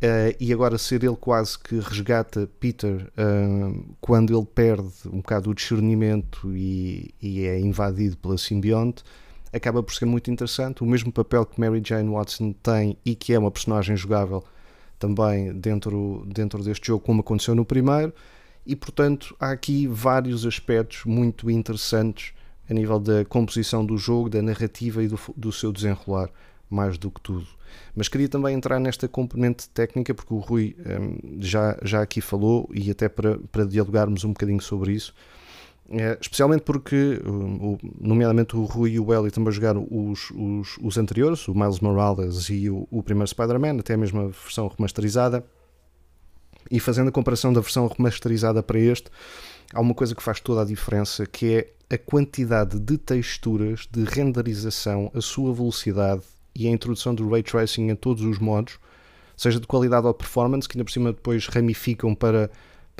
[0.00, 5.50] eh, e agora ser ele quase que resgata Peter uh, quando ele perde um bocado
[5.50, 9.02] o discernimento e, e, é invadido pela simbionte,
[9.52, 10.82] acaba por ser muito interessante.
[10.82, 14.44] O mesmo papel que Mary Jane Watson tem e que é uma personagem jogável
[15.00, 18.12] também dentro, dentro deste jogo, como aconteceu no primeiro,
[18.64, 22.32] e portanto há aqui vários aspectos muito interessantes
[22.68, 26.30] a nível da composição do jogo, da narrativa e do, do seu desenrolar,
[26.68, 27.48] mais do que tudo.
[27.96, 32.68] Mas queria também entrar nesta componente técnica, porque o Rui um, já, já aqui falou,
[32.72, 35.12] e até para, para dialogarmos um bocadinho sobre isso,
[36.20, 41.48] especialmente porque, o, nomeadamente, o Rui e o Eli também jogaram os, os, os anteriores,
[41.48, 45.44] o Miles Morales e o, o primeiro Spider-Man, até a mesma versão remasterizada.
[46.70, 49.10] E fazendo a comparação da versão remasterizada para este,
[49.74, 54.04] há uma coisa que faz toda a diferença, que é a quantidade de texturas, de
[54.04, 56.22] renderização, a sua velocidade
[56.54, 58.78] e a introdução do ray tracing em todos os modos,
[59.36, 62.48] seja de qualidade ou performance, que ainda por cima depois ramificam para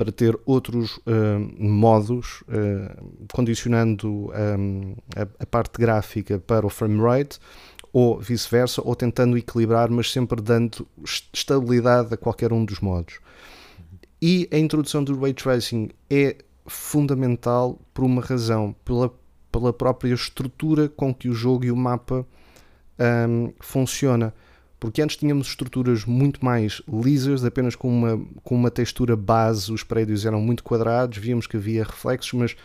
[0.01, 6.99] para ter outros uh, modos, uh, condicionando um, a, a, parte gráfica para o frame
[6.99, 7.37] rate,
[7.93, 10.87] ou vice-versa, ou tentando equilibrar, mas sempre dando
[11.31, 13.19] estabilidade a qualquer um dos modos.
[14.19, 16.35] E a introdução do ray tracing é
[16.65, 19.13] fundamental por uma razão, pela,
[19.51, 22.25] pela própria estrutura com que o jogo e o mapa
[23.29, 24.33] um, funciona
[24.81, 29.83] porque antes tínhamos estruturas muito mais lisas, apenas com uma, com uma textura base, os
[29.83, 32.55] prédios eram muito quadrados, víamos que havia reflexos, mas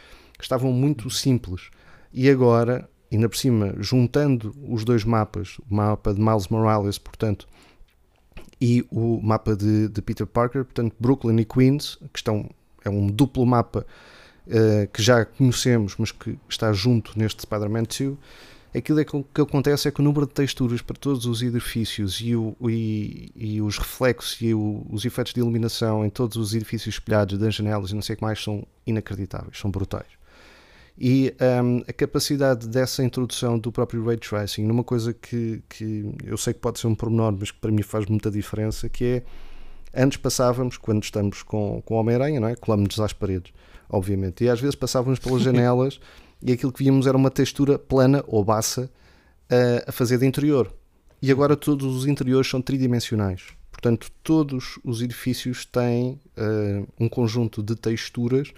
[0.41, 1.69] estavam muito simples.
[2.11, 7.47] E agora, ainda por cima, juntando os dois mapas, o mapa de Miles Morales, portanto,
[8.59, 12.49] e o mapa de, de Peter Parker, portanto, Brooklyn e Queens, que estão,
[12.83, 13.85] é um duplo mapa
[14.47, 18.17] uh, que já conhecemos, mas que está junto neste Spider-Man 2
[18.79, 22.21] aquilo é que, que acontece é que o número de texturas para todos os edifícios
[22.21, 26.55] e, o, e, e os reflexos e o, os efeitos de iluminação em todos os
[26.55, 30.09] edifícios espelhados das janelas e não sei o que mais são inacreditáveis, são brutais.
[30.99, 36.39] E um, a capacidade dessa introdução do próprio ray tracing numa coisa que, que eu
[36.39, 39.23] sei que pode ser um pormenor, mas que para mim faz muita diferença, que é
[40.03, 42.57] antes passávamos, quando estamos com, com Homem-Aranha, não é?
[42.57, 43.53] Colamos-nos às paredes,
[43.91, 46.01] obviamente, e às vezes passávamos pelas janelas
[46.43, 48.91] e aquilo que víamos era uma textura plana ou bassa
[49.49, 50.73] a, a fazer de interior.
[51.21, 53.43] E agora todos os interiores são tridimensionais.
[53.71, 58.53] Portanto, todos os edifícios têm uh, um conjunto de texturas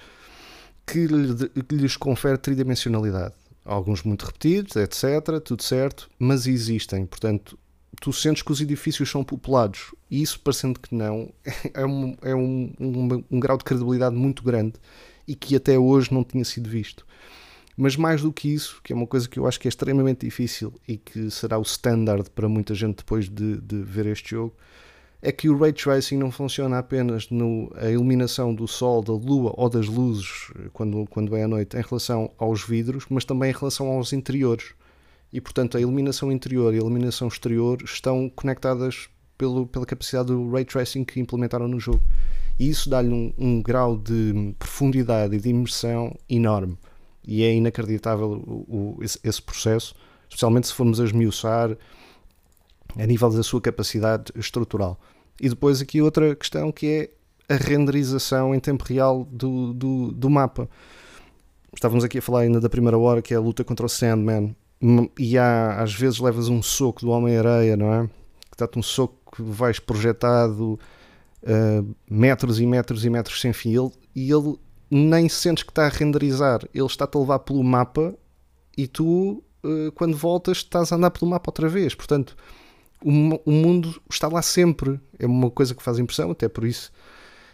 [0.86, 3.34] que, lhe, que lhes confere tridimensionalidade.
[3.64, 5.40] Alguns muito repetidos, etc.
[5.44, 7.04] Tudo certo, mas existem.
[7.04, 7.58] Portanto,
[8.00, 9.94] tu sentes que os edifícios são populados.
[10.10, 11.32] E isso, parecendo que não,
[11.74, 14.74] é, um, é um, um, um grau de credibilidade muito grande
[15.26, 17.06] e que até hoje não tinha sido visto.
[17.80, 20.26] Mas mais do que isso, que é uma coisa que eu acho que é extremamente
[20.26, 24.52] difícil e que será o standard para muita gente depois de, de ver este jogo,
[25.22, 29.70] é que o ray tracing não funciona apenas na iluminação do sol, da lua ou
[29.70, 33.86] das luzes quando, quando é à noite em relação aos vidros, mas também em relação
[33.86, 34.74] aos interiores.
[35.32, 40.50] E portanto, a iluminação interior e a iluminação exterior estão conectadas pelo, pela capacidade do
[40.50, 42.02] ray tracing que implementaram no jogo.
[42.58, 46.76] E isso dá-lhe um, um, grau de profundidade e de imersão enorme.
[47.30, 49.94] E é inacreditável o, o, esse, esse, processo,
[50.30, 51.76] especialmente se formos a esmiuçar
[52.96, 54.98] a nível da sua capacidade estrutural.
[55.38, 60.30] E depois aqui outra questão que é a renderização em tempo real do, do, do
[60.30, 60.70] mapa.
[61.74, 64.56] Estávamos aqui a falar ainda da primeira hora, que é a luta contra o Sandman.
[65.18, 68.06] E há, às vezes levas um soco do Homem-Areia, não é?
[68.50, 70.80] Que dá-te um soco que vais projetado
[71.42, 73.76] uh, metros e metros e metros sem fim.
[73.76, 74.56] Ele, e ele
[74.90, 76.60] nem sentes que está a renderizar.
[76.74, 78.14] Ele está-te a levar pelo mapa
[78.76, 81.94] e tu, uh, quando voltas, estás a andar pelo mapa outra vez.
[81.94, 82.36] Portanto,
[83.02, 83.10] o,
[83.44, 85.00] o, mundo está lá sempre.
[85.18, 86.92] É uma coisa que faz impressão, até por isso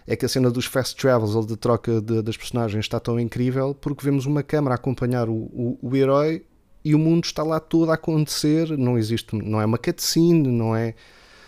[0.06, 3.18] é que a cena dos fast travels ou de troca de, das personagens está tão
[3.18, 6.44] incrível, porque vemos uma câmera a acompanhar o, o, o, herói
[6.84, 8.76] e o mundo está lá todo a acontecer.
[8.76, 10.94] Não existe, não é uma cutscene, não é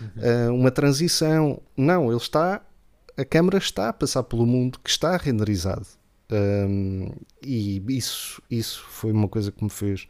[0.01, 0.09] uhum.
[0.09, 1.61] uh, uma transição.
[1.77, 2.62] Não, ele está,
[3.16, 5.87] a câmera está a passar pelo mundo que está renderizado.
[6.31, 10.09] Um, e isso, isso foi uma coisa que me fez,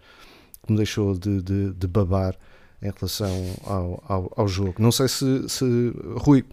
[0.64, 2.37] que me deixou de, de, de babar
[2.83, 4.75] em relação ao, ao, ao, jogo.
[4.79, 5.64] Não sei se, se
[6.16, 6.45] Rui,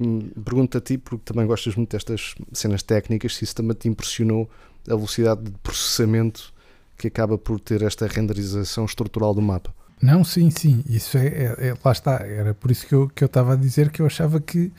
[0.44, 4.50] pergunto a ti, porque também gostas muito destas cenas técnicas, se isso também te impressionou
[4.88, 6.54] a velocidade de processamento
[6.98, 9.74] que acaba por ter esta renderização estrutural do mapa.
[10.02, 13.24] Não, sim, sim, isso é, é, é lá está, era por isso que eu, que
[13.24, 14.72] eu estava a dizer que eu achava que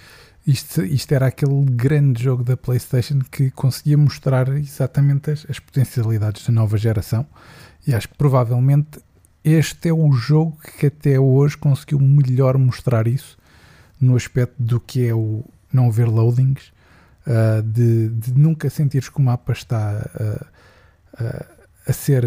[0.46, 6.46] isto, isto era aquele grande jogo da PlayStation que conseguia mostrar exatamente as, as potencialidades
[6.46, 7.26] da nova geração.
[7.86, 9.00] E acho que provavelmente
[9.42, 13.36] este é o jogo que até hoje conseguiu melhor mostrar isso
[14.00, 16.72] no aspecto do que é o não ver loadings,
[17.26, 21.46] uh, de, de, nunca sentires que o mapa está uh, uh,
[21.86, 22.24] a ser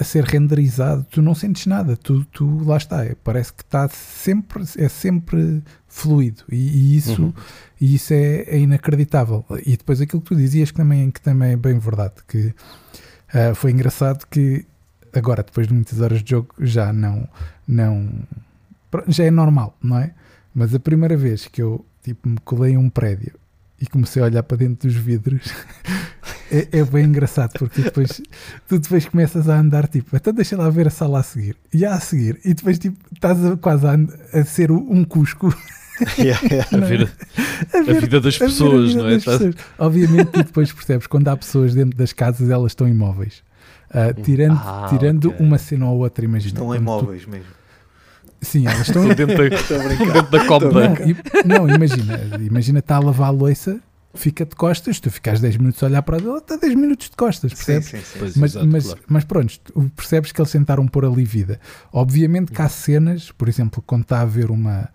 [0.00, 3.86] a ser renderizado, tu não sentes nada, tu, tu lá está, é, parece que está
[3.86, 7.34] sempre, é sempre fluido e, e isso, uhum.
[7.78, 9.44] e isso é, é, inacreditável.
[9.66, 13.54] E depois aquilo que tu dizias que também, que também é bem verdade, que uh,
[13.54, 14.64] foi engraçado que
[15.12, 17.28] agora, depois de muitas horas de jogo, já não,
[17.68, 18.08] não.
[19.06, 20.14] Já é normal, não é?
[20.54, 23.34] Mas a primeira vez que eu tipo, me colei a um prédio
[23.80, 25.52] e comecei a olhar para dentro dos vidros
[26.50, 28.20] é, é, bem engraçado porque depois
[28.68, 31.84] tu depois começas a andar tipo, então deixa lá ver a sala a seguir e
[31.84, 33.96] a seguir e depois tipo estás a, quase a,
[34.38, 35.54] a ser um cusco
[36.18, 36.68] yeah, yeah.
[36.72, 37.12] A, vida,
[37.74, 39.14] a, ver, a, vida, das pessoas, vida não é?
[39.14, 39.54] Das pessoas.
[39.78, 43.42] Obviamente, tu depois percebes quando há pessoas dentro das casas, elas estão imóveis.
[43.90, 45.46] Uh, tirando ah, tirando okay.
[45.46, 46.54] uma cena ou outra, imagina.
[46.54, 47.30] Estão imóveis tu...
[47.30, 47.59] mesmo.
[48.40, 50.88] Sim, elas estão dentro da, dentro da cómoda.
[51.44, 53.80] Não, não, imagina, imagina está a lavar a louça,
[54.14, 57.16] fica de costas, tu ficas 10 minutos a olhar para ela, está 10 minutos de
[57.16, 57.88] costas, percebes?
[57.88, 58.40] Sim, sim, sim.
[58.40, 59.00] Mas, exato, mas, claro.
[59.08, 61.60] mas pronto, percebes que eles tentaram pôr ali vida.
[61.92, 64.88] Obviamente que há cenas, por exemplo, quando está a haver uma,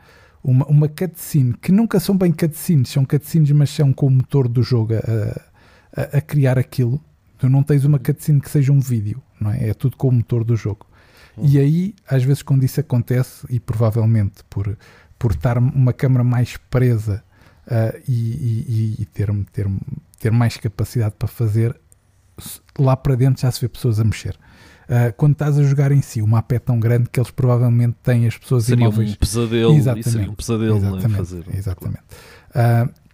[0.44, 4.48] uma, uma cutscene, que nunca são bem cutscenes, são cutscenes, mas são com o motor
[4.48, 7.02] do jogo a, a, a criar aquilo
[7.38, 9.70] Tu não tens uma cutscene que seja um vídeo, não é?
[9.70, 10.88] É tudo com o motor do jogo.
[11.42, 14.78] E aí, às vezes, quando isso acontece, e provavelmente por,
[15.20, 17.24] por estar uma câmera mais presa
[17.68, 19.68] uh, e, e, e, ter, ter,
[20.20, 21.76] ter mais capacidade para fazer,
[22.78, 24.38] lá para dentro já se vê pessoas a mexer.
[24.86, 27.96] Uh, quando estás a jogar em si, o mapa é tão grande que eles provavelmente
[28.04, 29.14] têm as pessoas seria imóveis.
[29.14, 30.78] Um pesadelo, exatamente, seria um pesadelo é?
[30.78, 31.46] exatamente, fazer.
[31.54, 32.04] Exatamente.
[32.52, 33.06] Uh,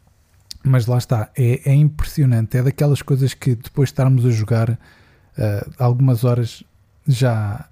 [0.63, 2.57] mas lá está, é, é, impressionante.
[2.57, 4.77] É daquelas coisas que depois de estarmos a jogar uh,
[5.79, 6.63] algumas horas
[7.07, 7.67] já,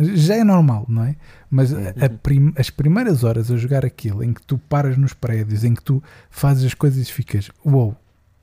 [0.00, 1.16] já é normal, não é?
[1.50, 1.82] Mas uhum.
[2.22, 5.82] prim, as primeiras horas a jogar aquilo em que tu paras nos prédios, em que
[5.82, 7.96] tu fazes as coisas e ficas, uou, wow,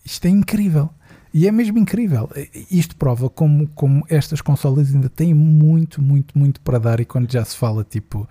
[0.06, 0.90] isto é incrível.
[1.34, 2.30] E é mesmo incrível.
[2.72, 7.00] Isto prova como, como estas consolas ainda têm muito, muito, muito para dar.
[7.00, 8.28] E quando já se fala tipo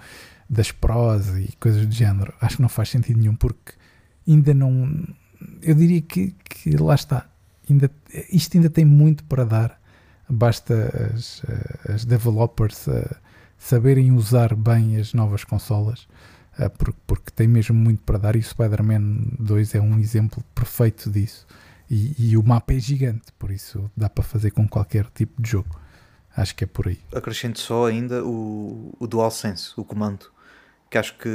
[0.49, 3.75] das prós e coisas do género, acho que não faz sentido nenhum porque
[4.27, 5.07] ainda não
[5.63, 7.27] eu diria que, que lá está.
[7.69, 7.91] Ainda,
[8.31, 9.81] isto ainda tem muito para dar.
[10.29, 11.43] Basta as,
[11.89, 13.17] as developers uh,
[13.59, 16.09] saberem usar bem as novas consolas.
[16.59, 20.43] uh, porque, porque tem mesmo muito para dar e o Spider-Man 2 é um exemplo
[20.55, 21.47] perfeito disso.
[21.89, 25.51] E, e, o mapa é gigante, por isso dá para fazer com qualquer tipo de
[25.51, 25.81] jogo.
[26.37, 26.99] Acho que é por aí.
[27.15, 30.27] Acrescento só ainda o, o DualSense, o comando,
[30.89, 31.29] que acho que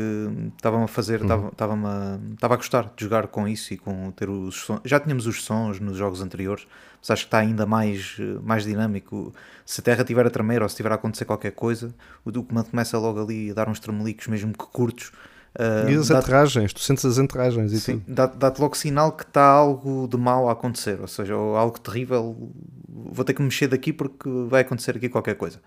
[0.55, 1.85] estava a fazer, estava uhum.
[1.85, 4.81] a, estava a gostar de jogar com isso e com ter os sons.
[4.85, 6.65] Já tínhamos os sons nos jogos anteriores,
[7.01, 9.33] mas acho que está ainda mais, mais dinâmico.
[9.65, 12.43] Se a terra estiver a tremer ou se estiver a acontecer qualquer coisa, o, o
[12.43, 15.11] comando começa logo ali a dar uns tremelicos, mesmo que curtos
[15.53, 19.23] Uh, e as aterragens, tu sentes as aterragens e sim, Dá-te dá logo sinal que
[19.23, 22.53] está algo de mal a acontecer, ou seja, ou algo terrível.
[22.87, 25.59] Vou ter que mexer daqui porque vai acontecer aqui qualquer coisa.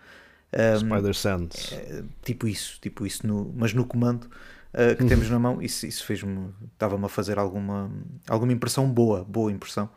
[0.55, 1.75] Um, Spider Sense.
[1.75, 5.09] É, tipo isso, tipo isso, no, mas no comando uh, que uhum.
[5.09, 7.91] temos na mão, isso, isso fez-me, estava-me a fazer alguma,
[8.29, 9.89] alguma impressão boa, boa impressão.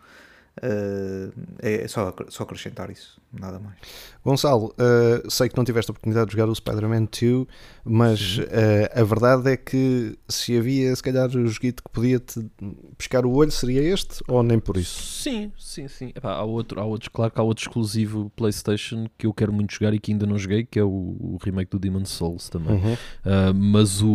[0.57, 3.77] Uh, é só, só acrescentar isso, nada mais.
[4.27, 7.47] Gonçalo, uh, sei que não tiveste a oportunidade de jogar o Spider-Man 2,
[7.85, 8.43] mas uh,
[8.93, 12.45] a verdade é que se havia se calhar o joguito que podia-te
[12.97, 15.01] pescar o olho, seria este ou nem por isso?
[15.01, 16.11] Sim, sim, sim.
[16.13, 19.73] Epá, há, outro, há outros, claro que há outro exclusivo PlayStation que eu quero muito
[19.73, 22.75] jogar e que ainda não joguei, que é o, o remake do Demon Souls também.
[22.75, 22.97] Uhum.
[23.55, 24.09] mas o,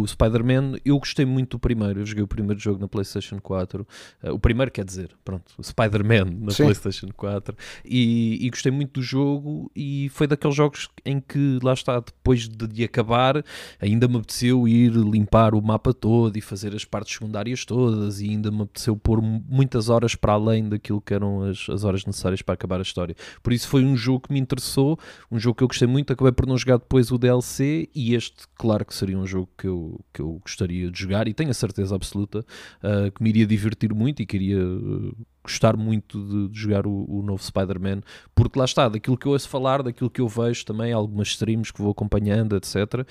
[0.00, 2.02] o Spider-Man, eu gostei muito do primeiro.
[2.02, 3.84] Eu joguei o primeiro jogo na PlayStation 4.
[4.32, 6.64] o primeiro quer dizer, pronto, Spider-Man na Sim.
[6.64, 11.72] PlayStation 4 e, e, gostei muito do jogo e foi daqueles jogos em que lá
[11.72, 13.44] está, depois de acabar,
[13.80, 18.30] ainda me apeteceu ir limpar o mapa todo e fazer as partes secundárias todas e
[18.30, 22.42] ainda me apeteceu pôr muitas horas para além daquilo que eram as, as horas necessárias
[22.42, 23.14] para acabar a história.
[23.42, 24.98] Por isso foi um jogo que me interessou,
[25.30, 28.44] um jogo que eu gostei muito, acabei por não jogar depois o DLC e este,
[28.56, 31.54] claro que seria um jogo que eu, que eu gostaria de jogar e tenho a
[31.54, 32.40] certeza absoluta
[32.82, 35.16] uh, que me iria divertir muito e queria uh,
[35.46, 38.00] gostar muito de, de jogar o, o novo Spider-Man,
[38.34, 41.72] porque lá está, daquilo que eu ouço falar, daquilo que eu vejo também, algumas streams
[41.72, 43.06] que vou acompanhando, etc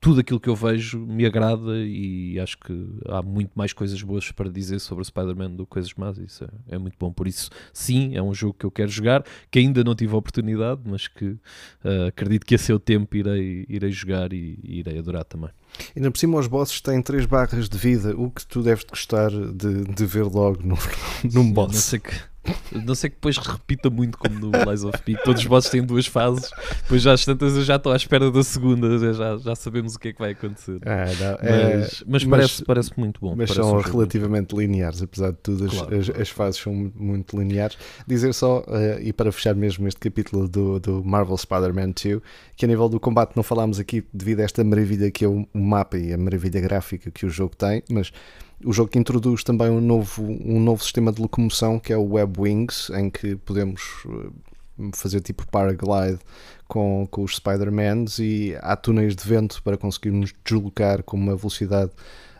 [0.00, 4.32] tudo aquilo que eu vejo me agrada e acho que há muito mais coisas boas
[4.32, 6.16] para dizer sobre o Spider-Man do que coisas más.
[6.16, 7.12] Isso é, é, muito bom.
[7.12, 10.16] Por isso, sim, é um jogo que eu quero jogar, que ainda não tive a
[10.16, 14.98] oportunidade, mas que uh, acredito que a seu tempo irei, irei jogar e, e irei
[14.98, 15.50] adorar também.
[15.96, 19.30] Ainda por cima, os bosses têm 3 barras de vida, o que tu deves gostar
[19.30, 20.78] de, de ver logo no,
[21.32, 21.90] num boss.
[21.90, 22.29] Que
[22.72, 25.16] não sei que depois repita muito como no Lies of P.
[25.24, 26.50] Todos os bosses têm duas fases,
[26.82, 29.98] depois já às tantas eu já estou à espera da segunda, já, já sabemos o
[29.98, 30.80] que é que vai acontecer.
[30.82, 33.34] É, não, é, mas, mas, parece, parece muito bom.
[33.36, 35.98] Mas são um relativamente lineares, apesar de tudo, as, claro.
[35.98, 37.76] as, as, fases são muito lineares.
[38.06, 42.20] Dizer só, uh, e para fechar mesmo este capítulo do, do Marvel Spider-Man 2,
[42.56, 45.46] que a nível do combate não falámos aqui devido a esta maravilha que é o
[45.52, 48.12] mapa e a maravilha gráfica que o jogo tem, mas
[48.64, 52.12] o jogo que introduz também um novo, um novo sistema de locomoção que é o
[52.12, 56.18] Web Wings, em que podemos eh, fazer tipo paraglide
[56.68, 61.90] com, com os Spider-Mans e há túneis de vento para conseguirmos deslocar com uma velocidade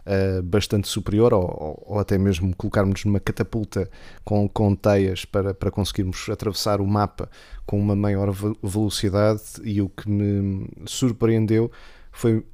[0.06, 3.90] uh, bastante superior ou, ou, até mesmo colocarmos numa catapulta
[4.24, 7.28] com, com teias para, para conseguirmos atravessar o mapa
[7.66, 8.30] com uma maior
[8.62, 9.42] velocidade.
[9.64, 11.70] E o que me surpreendeu
[12.12, 12.44] foi, uh,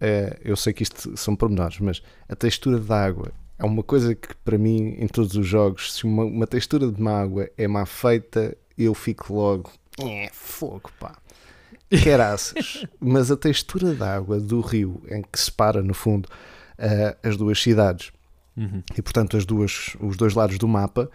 [0.43, 4.35] eu sei que isto são pormenores, mas a textura da água é uma coisa que
[4.45, 8.57] para mim em todos os jogos, se uma, uma textura de mágoa é má feita,
[8.77, 11.17] eu fico logo é fogo, pá.
[12.03, 12.85] Queraças.
[13.01, 16.27] Mas a textura da água do rio em que separa no fundo
[16.79, 18.13] uh, as duas cidades
[18.57, 18.83] uhum.
[18.97, 21.11] e portanto as duas, os dois lados do mapa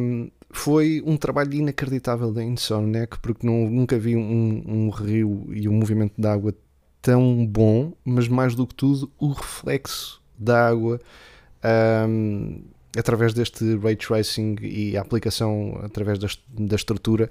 [0.00, 5.68] um, foi um trabalho inacreditável da Insomniac porque não, nunca vi um, um rio e
[5.68, 6.54] um movimento de água
[7.02, 11.00] tão bom, mas mais do que tudo o reflexo da água
[12.08, 12.62] um,
[12.96, 17.30] através deste ray tracing e a aplicação através da, da estrutura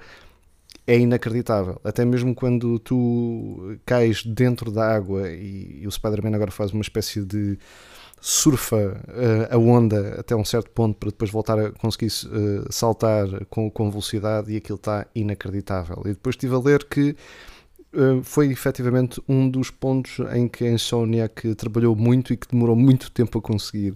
[0.86, 1.80] é inacreditável.
[1.84, 6.82] Até mesmo quando tu cais dentro da água e, e o Spider-Man agora faz uma
[6.82, 7.58] espécie de
[8.20, 13.28] surfa uh, a onda até um certo ponto para depois voltar a conseguir uh, saltar
[13.50, 16.02] com, com velocidade e aquilo está inacreditável.
[16.06, 17.16] E depois estive a ler que
[17.94, 22.78] uh, foi efetivamente um dos pontos em que a Insomniac trabalhou muito e que demorou
[22.78, 23.94] muito tempo a conseguir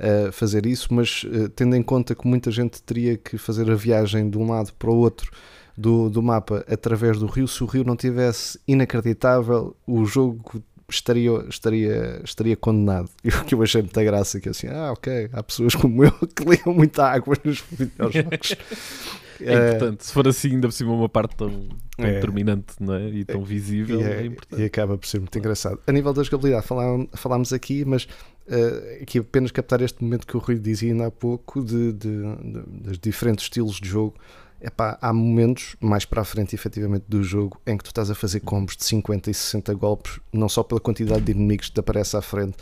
[0.00, 3.74] uh, fazer isso, mas uh, tendo em conta que muita gente teria que fazer a
[3.74, 5.30] viagem de um lado para o outro
[5.76, 11.30] do, do mapa através do rio, se o rio não tivesse inacreditável, o jogo estaria,
[11.48, 13.10] estaria, estaria condenado.
[13.22, 16.04] E o que eu achei muita graça, que é assim, ah, ok, há pessoas como
[16.04, 18.56] eu que liam muita água nos videojogos.
[19.40, 22.94] É importante, se for assim, ainda por cima uma parte tão, tão é, determinante não
[22.94, 23.08] é?
[23.08, 24.60] e tão visível, e é, é, importante.
[24.60, 25.78] E acaba por ser muito engraçado.
[25.86, 26.66] A nível da jogabilidade,
[27.14, 28.08] falámos aqui, mas
[28.48, 32.08] uh, aqui apenas captar este momento que o Rui dizia ainda há pouco, de, de,
[32.36, 34.14] de, dos diferentes estilos de jogo
[34.60, 38.14] Epá, há momentos mais para a frente, efetivamente, do jogo em que tu estás a
[38.14, 41.80] fazer combos de 50 e 60 golpes, não só pela quantidade de inimigos que te
[41.80, 42.56] aparece à frente,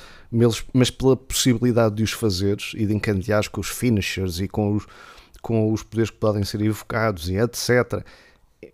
[0.74, 4.86] mas pela possibilidade de os fazeres e de encandeares com os finishers e com os,
[5.40, 8.04] com os poderes que podem ser evocados e etc.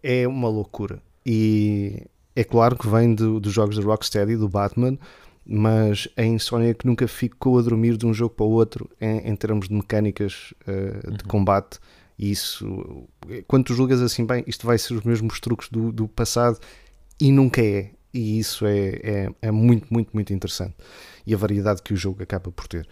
[0.02, 1.00] É uma loucura.
[1.24, 2.02] E
[2.34, 4.98] é claro que vem do, dos jogos da Rocksteady, do Batman,
[5.44, 9.30] mas a insónia que nunca ficou a dormir de um jogo para o outro em,
[9.30, 11.28] em termos de mecânicas uh, de uhum.
[11.28, 11.78] combate
[12.18, 13.08] e isso,
[13.48, 16.58] quando tu julgas assim, bem, isto vai ser os mesmos truques do, do passado
[17.20, 17.90] e nunca é.
[18.14, 20.74] E isso é, é, é muito, muito, muito interessante.
[21.26, 22.86] E a variedade que o jogo acaba por ter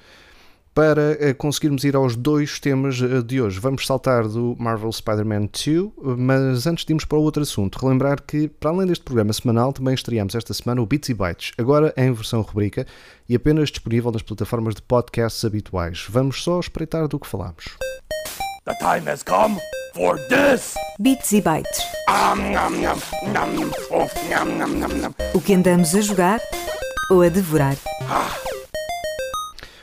[0.80, 3.60] para eh, conseguirmos ir aos dois temas eh, de hoje.
[3.60, 8.48] Vamos saltar do Marvel Spider-Man 2, mas antes de irmos para outro assunto, relembrar que,
[8.48, 12.10] para além deste programa semanal, também estreamos esta semana o Bits e Bytes, agora em
[12.14, 12.86] versão rubrica
[13.28, 16.06] e apenas disponível nas plataformas de podcasts habituais.
[16.08, 17.76] Vamos só espreitar do que falamos.
[18.64, 19.58] The time has come
[19.94, 20.72] for this!
[20.98, 21.78] Bits e bytes.
[25.34, 26.40] O que andamos a jogar
[27.10, 27.76] ou a devorar.
[28.08, 28.49] Ah.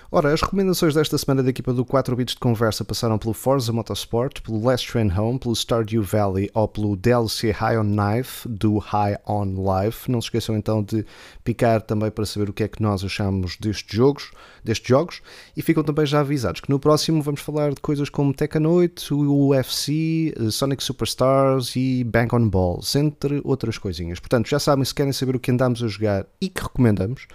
[0.09, 3.73] Ora, as recomendações desta semana da equipa do 4 Bits de Conversa passaram pelo Forza
[3.73, 8.77] Motorsport, pelo Last Train Home, pelo Stardew Valley ou pelo DLC High on Knife do
[8.77, 10.09] High on Life.
[10.09, 11.05] Não se esqueçam então de
[11.43, 14.31] picar também para saber o que é que nós achamos destes jogos,
[14.63, 15.21] destes jogos
[15.57, 19.13] e ficam também já avisados que no próximo vamos falar de coisas como Tekken 8,
[19.13, 24.21] o UFC, Sonic Superstars e Bank on Balls, entre outras coisinhas.
[24.21, 27.27] Portanto, já sabem se querem saber o que andamos a jogar e que recomendamos.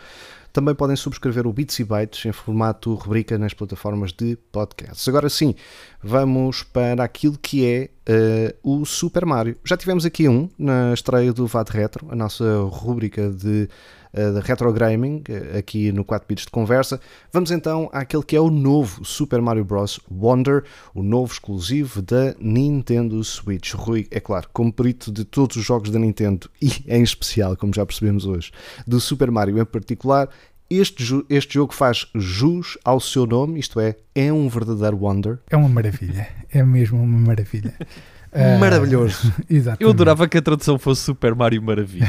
[0.53, 5.09] Também podem subscrever o Bits e Bytes em formato rubrica nas plataformas de podcasts.
[5.09, 5.55] Agora sim,
[6.03, 9.57] vamos para aquilo que é uh, o Super Mario.
[9.65, 13.69] Já tivemos aqui um na estreia do VAT Retro, a nossa rubrica de
[14.13, 17.01] uh, de retro gaming, uh, aqui no 4 bits de conversa.
[17.33, 20.01] Vamos então àquele que é o novo Super Mario Bros.
[20.11, 23.75] Wonder, o novo exclusivo da Nintendo Switch.
[23.75, 27.73] Rui, é claro, como perito de todos os jogos da Nintendo e em especial, como
[27.75, 28.51] já percebemos hoje,
[28.87, 30.29] do Super Mario em particular,
[30.79, 35.39] este, este jogo faz jus ao seu nome, isto é, é um verdadeiro Wonder.
[35.51, 37.75] É uma maravilha, é mesmo uma maravilha.
[38.33, 39.33] Uh, Maravilhoso.
[39.49, 39.83] Exatamente.
[39.83, 42.09] Eu adorava que a tradução fosse Super Mario Maravilha.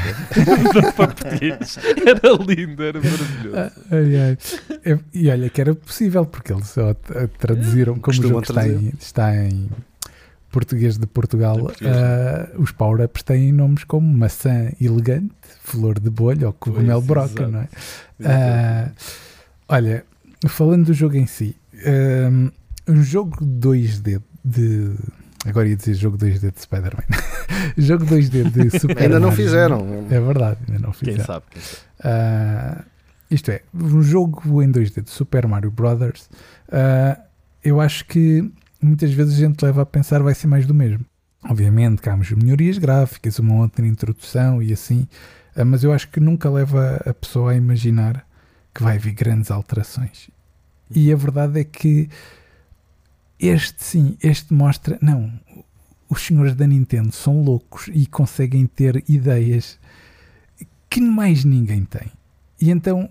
[2.06, 3.56] era lindo, era maravilhoso.
[3.56, 5.00] Uh, ai, ai.
[5.12, 6.94] E olha que era possível, porque eles só
[7.38, 9.68] traduziram como o jogo está em, está em,
[10.54, 11.56] português de Portugal.
[11.58, 15.34] Uh, os power-ups têm nomes como maçã elegante,
[15.64, 18.92] flor de bolha ou cogumelo broca, não é?
[19.68, 20.04] olha,
[20.46, 21.56] falando do jogo em si,
[22.88, 24.92] um jogo 2D de
[25.46, 27.04] Agora ia dizer jogo 2D de Spider-Man.
[27.76, 30.06] jogo 2D de Super Ainda não fizeram.
[30.10, 31.16] É verdade, ainda não fizeram.
[31.18, 31.44] Quem sabe?
[31.50, 31.82] Quem sabe.
[32.00, 32.84] Uh,
[33.30, 36.30] isto é, um jogo em 2D de Super Mario Brothers,
[36.68, 37.20] uh,
[37.62, 38.50] eu acho que
[38.84, 41.04] muitas vezes a gente leva a pensar vai ser mais do mesmo.
[41.42, 45.06] Obviamente que há melhorias gráficas, uma outra introdução e assim,
[45.56, 48.26] uh, mas eu acho que nunca leva a pessoa a imaginar
[48.74, 50.30] que vai haver grandes alterações.
[50.90, 52.08] E a verdade é que
[53.38, 54.98] este sim, este mostra.
[55.00, 55.32] Não,
[56.08, 59.78] os senhores da Nintendo são loucos e conseguem ter ideias
[60.88, 62.10] que mais ninguém tem.
[62.60, 63.10] E então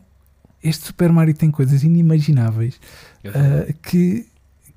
[0.63, 2.79] este Super Mario tem coisas inimagináveis
[3.25, 4.25] uh, que,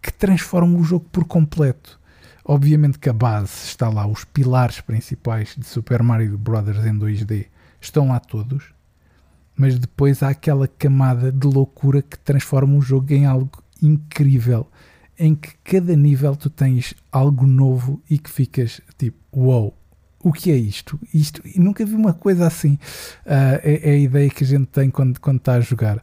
[0.06, 1.98] que transformam o jogo por completo.
[2.44, 6.68] Obviamente que a base está lá, os pilares principais de Super Mario Bros.
[6.86, 7.46] em 2D
[7.80, 8.72] estão lá todos,
[9.56, 13.50] mas depois há aquela camada de loucura que transforma o jogo em algo
[13.82, 14.70] incrível
[15.18, 19.74] em que cada nível tu tens algo novo e que ficas tipo, uau, wow,
[20.22, 21.00] o que é isto?
[21.12, 22.74] Isto nunca vi uma coisa assim.
[23.24, 26.02] Uh, é, é, a ideia que a gente tem quando, quando está a jogar.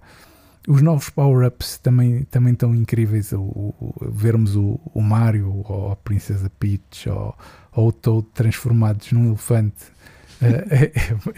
[0.68, 3.34] Os novos power-ups também, também estão incríveis.
[3.34, 7.36] O, o, vermos o, o, Mario ou a Princesa Peach ou,
[7.74, 9.84] ou o Toad transformados num elefante
[10.42, 10.92] uh, é,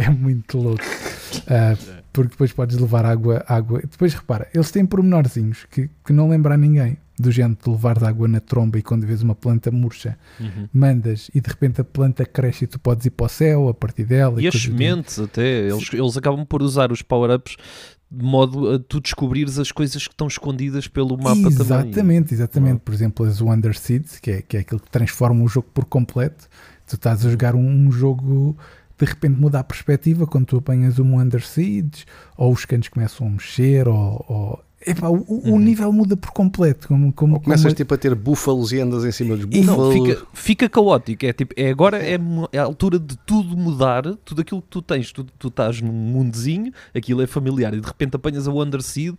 [0.05, 0.84] é, muito louco.
[0.84, 3.82] Uh, porque depois podes levar água, água.
[3.82, 7.97] Depois repara, eles têm pormenorzinhos que, que não lembra a ninguém do género de levar
[7.97, 10.67] de água na tromba e quando vês uma planta murcha, uhum.
[10.73, 13.73] mandas e de repente a planta cresce e tu podes ir para o céu a
[13.73, 14.41] partir dela.
[14.41, 17.55] E, e as sementes até, eles, eles acabam por usar os power-ups
[18.11, 21.89] de modo a tu descobrires as coisas que estão escondidas pelo mapa exatamente, também.
[21.89, 22.79] Exatamente, exatamente.
[22.79, 25.85] Por exemplo, as Wonder Seeds, que é, que é aquilo que transforma o jogo por
[25.85, 26.47] completo.
[26.87, 28.55] Tu estás a jogar um, um jogo
[28.97, 32.05] de repente muda a perspectiva quando tu apanhas um Wonder Seeds,
[32.37, 35.53] ou os canos começam a mexer, ou, ou Epá, o, uhum.
[35.55, 36.88] o, nível muda por completo.
[36.88, 37.76] Como, como, Ou começas como...
[37.76, 39.65] tipo a ter búfalos e andas em cima dos búfalos.
[39.65, 41.26] Não, fica, fica caótico.
[41.26, 42.19] É, tipo, é agora é,
[42.51, 45.11] é, a altura de tudo mudar, tudo aquilo que tu tens.
[45.11, 49.15] Tu, tu estás num mundozinho, aquilo é familiar, e de repente apanhas a Wonder Seed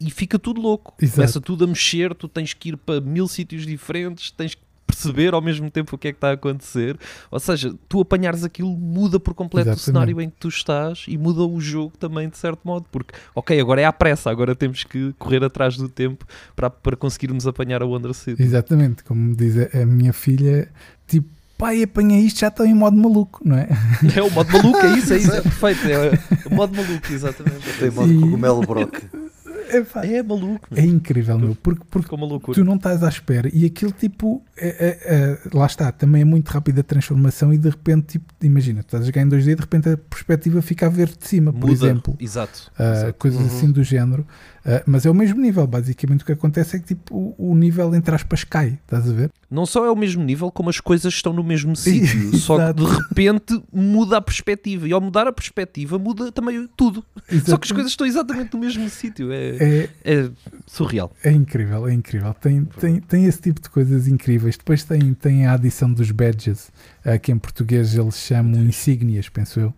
[0.00, 0.94] e fica tudo louco.
[1.00, 1.16] Exato.
[1.16, 5.34] Começa tudo a mexer, tu tens que ir para mil sítios diferentes, tens que perceber
[5.34, 6.98] ao mesmo tempo o que é que está a acontecer.
[7.30, 9.82] Ou seja, tu apanhares aquilo muda por completo Exatamente.
[9.82, 13.14] o cenário em que tu estás e muda o jogo também, de certo modo, porque,
[13.34, 17.46] ok, agora é à pressa, agora temos que correr atrás do tempo para, para conseguirmos
[17.46, 18.42] apanhar a Wonder City.
[18.42, 20.68] Exatamente, como diz a minha filha,
[21.06, 23.68] tipo, pai, apanha isto, já estou em modo maluco, não é?
[24.16, 25.80] É o modo maluco, é isso, é isso, é perfeito.
[25.86, 27.78] É o modo maluco, exatamente.
[27.78, 28.18] Tem modo e...
[28.18, 28.98] cogumelo brock.
[29.76, 30.68] É, é maluco.
[30.74, 31.54] É incrível, meu.
[31.54, 32.16] Porque, porque
[32.52, 34.42] tu não estás à espera e aquilo tipo.
[34.56, 38.32] É, é, é, lá está, também é muito rápida a transformação e de repente, tipo,
[38.42, 41.08] imagina, tu estás a jogar em 2D e de repente a perspectiva fica a ver
[41.08, 41.60] de cima, Muda.
[41.60, 42.16] por exemplo.
[42.18, 42.70] Exato.
[42.78, 43.14] Uh, Exato.
[43.14, 43.46] Coisas uhum.
[43.46, 44.26] assim do género.
[44.60, 47.54] Uh, mas é o mesmo nível, basicamente o que acontece é que tipo, o, o,
[47.54, 49.30] nível entre aspas cai, estás a ver?
[49.50, 52.74] Não só é o mesmo nível, como as coisas estão no mesmo sítio, só que
[52.74, 57.02] de repente muda a perspectiva e ao mudar a perspectiva muda também tudo.
[57.20, 57.50] Exatamente.
[57.50, 60.30] Só que as coisas estão exatamente no mesmo sítio, é, é, é,
[60.66, 61.10] surreal.
[61.24, 62.34] É incrível, é incrível.
[62.34, 64.58] Tem, tem, tem esse tipo de coisas incríveis.
[64.58, 66.70] Depois tem, tem a adição dos badges,
[67.06, 69.74] uh, que em português eles chamam insígnias, penso eu.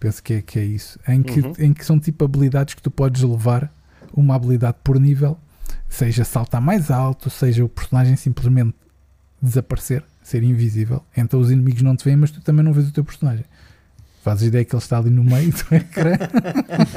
[0.00, 0.98] Penso que é, que é isso.
[1.06, 1.52] Em que, uhum.
[1.58, 3.72] em que são tipo habilidades que tu podes levar
[4.14, 5.38] uma habilidade por nível,
[5.88, 8.74] seja saltar mais alto, seja o personagem simplesmente
[9.40, 11.02] desaparecer, ser invisível.
[11.16, 13.44] Então os inimigos não te veem, mas tu também não vês o teu personagem.
[14.22, 16.12] Fazes ideia que ele está ali no meio do ecrã,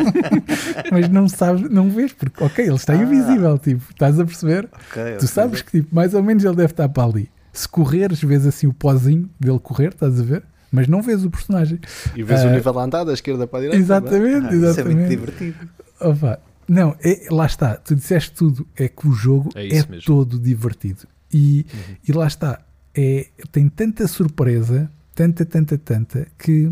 [0.89, 2.95] mas não sabes, não vês, porque ok, ele está ah.
[2.95, 4.69] invisível, tipo, estás a perceber?
[4.89, 7.29] Okay, tu sabes que tipo, mais ou menos ele deve estar para ali.
[7.51, 10.43] Se correres, vês assim o pozinho dele correr, estás a ver?
[10.71, 11.79] Mas não vês o personagem.
[12.15, 13.81] E vês o nível a andar da esquerda para a direita.
[13.81, 14.69] Exatamente, exatamente.
[14.69, 15.69] Isso é muito divertido.
[15.99, 20.37] Opa, não, é, lá está, tu disseste tudo, é que o jogo é, é todo
[20.37, 21.07] divertido.
[21.31, 21.95] E, uhum.
[22.07, 22.61] e lá está,
[22.95, 26.71] é, tem tanta surpresa, tanta, tanta, tanta, que,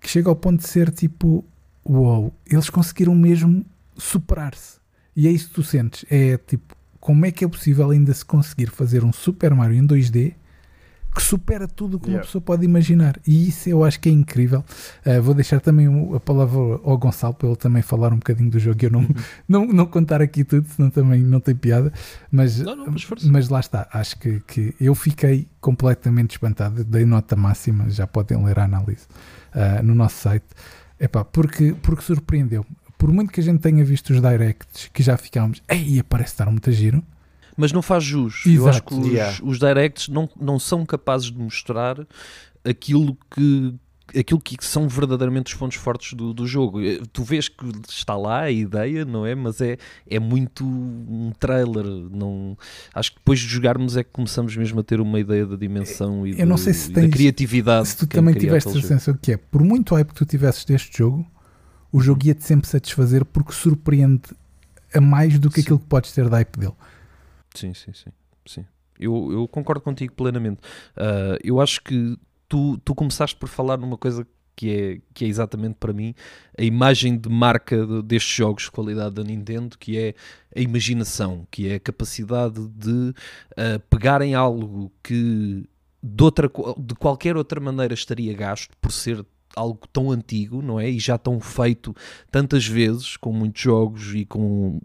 [0.00, 1.44] que chega ao ponto de ser tipo,
[1.88, 3.64] uau, wow, eles conseguiram mesmo
[3.96, 4.78] superar-se.
[5.16, 8.24] E é isso que tu sentes, é tipo, como é que é possível ainda se
[8.24, 10.34] conseguir fazer um Super Mario em 2D
[11.14, 12.20] que supera tudo o que yeah.
[12.20, 13.20] uma pessoa pode imaginar.
[13.26, 14.64] E isso eu acho que é incrível.
[15.06, 18.58] Uh, vou deixar também a palavra ao Gonçalo para ele também falar um bocadinho do
[18.58, 18.78] jogo.
[18.82, 19.14] Eu não, uhum.
[19.48, 21.92] não, não contar aqui tudo, senão também não tem piada.
[22.30, 23.88] Mas, não, não, mas, mas, lá está.
[23.92, 26.82] Acho que, que eu fiquei completamente espantado.
[26.82, 29.06] Dei nota máxima, já podem ler a análise
[29.54, 30.46] uh, no nosso site.
[30.98, 32.66] Epá, porque, porque surpreendeu.
[32.98, 36.50] Por muito que a gente tenha visto os directs que já ficámos, ei, parece estar
[36.50, 37.04] muito giro
[37.56, 38.44] mas não faz jus.
[38.46, 38.56] Exato.
[38.56, 39.38] Eu acho que os, yeah.
[39.42, 42.06] os directs não, não são capazes de mostrar
[42.64, 43.74] aquilo que,
[44.18, 46.80] aquilo que são verdadeiramente os pontos fortes do, do jogo.
[46.80, 49.34] Eh, tu vês que está lá a ideia, não é?
[49.34, 49.76] Mas é,
[50.08, 51.84] é muito um trailer.
[51.84, 52.56] Não,
[52.94, 56.26] acho que depois de jogarmos é que começamos mesmo a ter uma ideia da dimensão
[56.26, 57.88] e, Eu não sei se tens, da criatividade.
[57.88, 60.98] Se tu também tiveste a sensação que é, por muito hype que tu tivesses deste
[60.98, 61.26] jogo,
[61.92, 64.22] o jogo ia-te sempre satisfazer porque surpreende
[64.92, 65.62] a mais do que Sim.
[65.62, 66.74] aquilo que podes ter da hype dele.
[67.54, 68.10] Sim, sim, sim.
[68.46, 68.66] sim.
[68.98, 70.60] Eu, eu concordo contigo plenamente.
[70.96, 72.16] Uh, eu acho que
[72.48, 74.26] tu, tu começaste por falar numa coisa
[74.56, 76.14] que é, que é exatamente para mim
[76.56, 80.14] a imagem de marca destes jogos de qualidade da Nintendo, que é
[80.54, 85.68] a imaginação, que é a capacidade de uh, pegarem algo que
[86.02, 89.24] de, outra, de qualquer outra maneira estaria gasto por ser
[89.56, 90.88] algo tão antigo, não é?
[90.88, 91.94] E já tão feito
[92.30, 94.80] tantas vezes com muitos jogos e com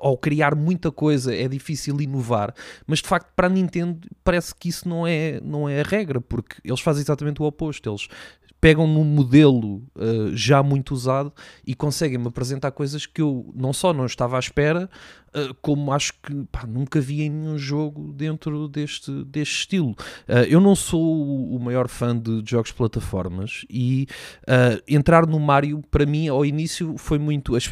[0.00, 2.54] ao criar muita coisa é difícil inovar,
[2.86, 6.20] mas de facto para a Nintendo parece que isso não é não é a regra,
[6.20, 8.08] porque eles fazem exatamente o oposto, eles
[8.60, 11.32] pegam num modelo uh, já muito usado
[11.66, 14.90] e conseguem-me apresentar coisas que eu não só não estava à espera,
[15.60, 19.90] como acho que pá, nunca vi em nenhum jogo dentro deste, deste estilo.
[20.28, 24.06] Uh, eu não sou o, maior fã de jogos de plataformas e
[24.88, 27.54] entrar no Mario, para mim, ao início foi muito.
[27.54, 27.68] As,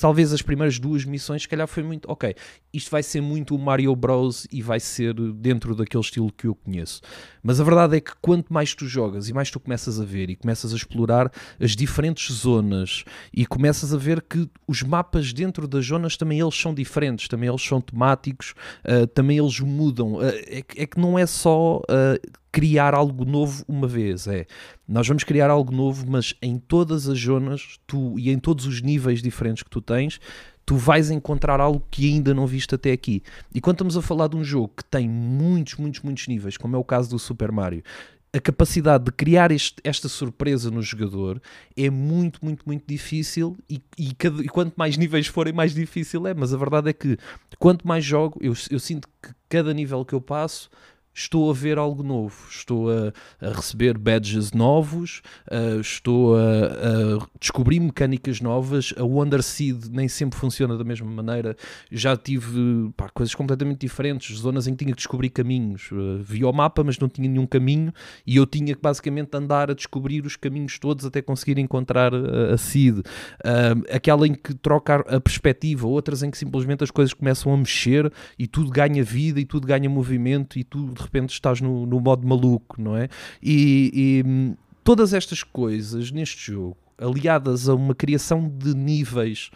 [0.00, 2.10] talvez as primeiras duas missões, se calhar foi muito.
[2.10, 2.34] Ok,
[2.72, 4.46] isto vai ser muito o Mario Bros.
[4.50, 7.00] e vai ser dentro daquele estilo que eu conheço.
[7.42, 10.30] Mas a verdade é que quanto mais tu jogas e mais tu começas a ver
[10.30, 15.68] e começas a explorar as diferentes zonas e começas a ver que os mapas dentro
[15.68, 20.14] das zonas também eles são diferentes, também eles são temáticos, uh, também eles mudam.
[20.14, 24.46] Uh, é, é, que não é só uh, criar algo novo uma vez, é
[24.86, 28.82] nós vamos criar algo novo, mas em todas as zonas tu, e em todos os
[28.82, 30.20] níveis diferentes que tu tens,
[30.66, 33.22] tu vais encontrar algo que ainda não viste até aqui.
[33.54, 36.76] E quando estamos a falar de um jogo que tem muitos, muitos, muitos níveis, como
[36.76, 37.82] é o caso do Super Mario,
[38.34, 41.40] a capacidade de criar este, esta surpresa no jogador
[41.76, 46.26] é muito, muito, muito difícil e, e, cada, e, quanto mais níveis forem, mais difícil
[46.26, 46.32] é.
[46.32, 47.18] Mas a verdade é que
[47.58, 50.70] quanto mais jogo, eu, eu sinto que cada nível que eu passo
[51.14, 57.26] estou a ver algo novo, estou a, a receber badges novos, uh, estou a, a,
[57.38, 58.94] descobrir mecânicas novas.
[58.96, 61.56] A Wonder Seed nem sempre funciona da mesma maneira.
[61.90, 65.90] Já tive pá, coisas completamente diferentes, zonas em que tinha que descobrir caminhos.
[65.92, 67.92] Uh, vi o mapa, mas não tinha nenhum caminho,
[68.26, 72.54] e eu tinha que basicamente andar a descobrir os caminhos todos até conseguir encontrar a,
[72.54, 72.98] a Seed.
[72.98, 77.56] Uh, aquela em que troca a perspectiva, outras em que simplesmente as coisas começam a
[77.56, 81.86] mexer e tudo ganha vida e tudo ganha movimento e tudo de repente estás no,
[81.86, 83.08] no modo maluco, não é?
[83.42, 89.50] E, e hum, todas estas coisas neste jogo, aliadas a uma criação de níveis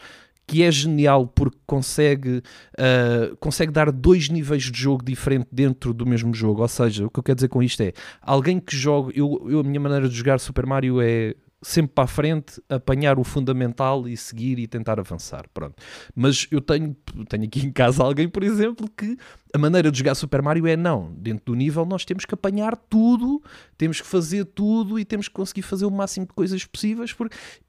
[0.46, 2.40] que é genial porque consegue,
[2.78, 6.62] uh, consegue dar dois níveis de jogo diferente dentro do mesmo jogo.
[6.62, 7.92] Ou seja, o que eu quero dizer com isto é
[8.22, 9.12] alguém que joga.
[9.14, 13.18] Eu, eu, a minha maneira de jogar Super Mario é sempre para a frente, apanhar
[13.18, 15.46] o fundamental e seguir e tentar avançar.
[15.52, 15.74] Pronto.
[16.14, 16.94] Mas eu tenho,
[17.28, 19.16] tenho aqui em casa alguém, por exemplo, que
[19.54, 21.12] a maneira de jogar Super Mario é não.
[21.16, 23.42] Dentro do nível nós temos que apanhar tudo,
[23.78, 27.14] temos que fazer tudo e temos que conseguir fazer o máximo de coisas possíveis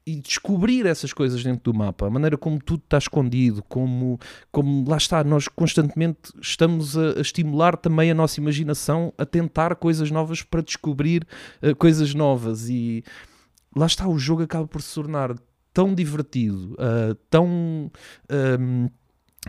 [0.06, 2.06] e descobrir essas coisas dentro do mapa.
[2.06, 4.18] A maneira como tudo está escondido, como,
[4.52, 9.74] como lá está, nós constantemente estamos a, a estimular também a nossa imaginação a tentar
[9.76, 11.26] coisas novas para descobrir
[11.62, 13.02] uh, coisas novas e
[13.74, 15.34] lá está, o jogo acaba por se tornar
[15.72, 17.90] tão divertido, uh, tão.
[18.30, 18.88] Um,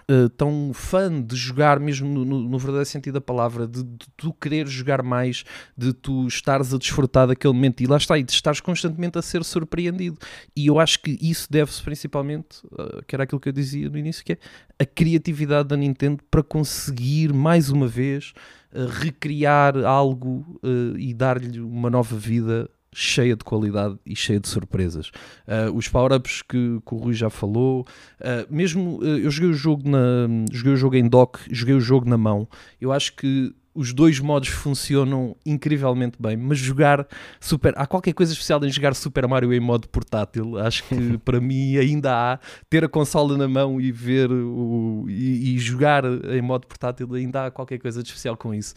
[0.10, 4.06] Uh, tão fã de jogar mesmo no, no, no verdadeiro sentido da palavra, de, de,
[4.16, 5.44] tu querer jogar mais,
[5.76, 9.22] de tu estares a desfrutar daquele momento e lá está, e de estares constantemente a
[9.22, 10.18] ser surpreendido.
[10.56, 13.98] E eu acho que isso deve-se principalmente, uh, que era aquilo que eu dizia no
[13.98, 14.38] início, que é
[14.78, 18.32] a criatividade da Nintendo para conseguir mais uma vez
[18.72, 20.62] uh, recriar algo
[20.98, 25.12] e dar-lhe uma nova vida cheia de qualidade e cheia de surpresas.
[25.48, 27.86] Uh, os power-ups que, que, o Rui já falou,
[28.20, 31.82] uh, mesmo uh, eu joguei o jogo na joguei o jogo em dock, joguei o
[31.82, 32.48] jogo na mão.
[32.80, 37.08] Eu acho que os dois modos funcionam incrivelmente bem, mas jogar
[37.40, 37.74] super.
[37.78, 40.58] Há qualquer coisa especial em jogar Super Mario em modo portátil.
[40.58, 45.06] Acho que para mim ainda há ter a consola na mão e ver o.
[45.08, 48.74] e, e jogar em modo portátil, ainda há qualquer coisa de especial com isso.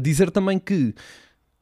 [0.00, 0.94] dizer também que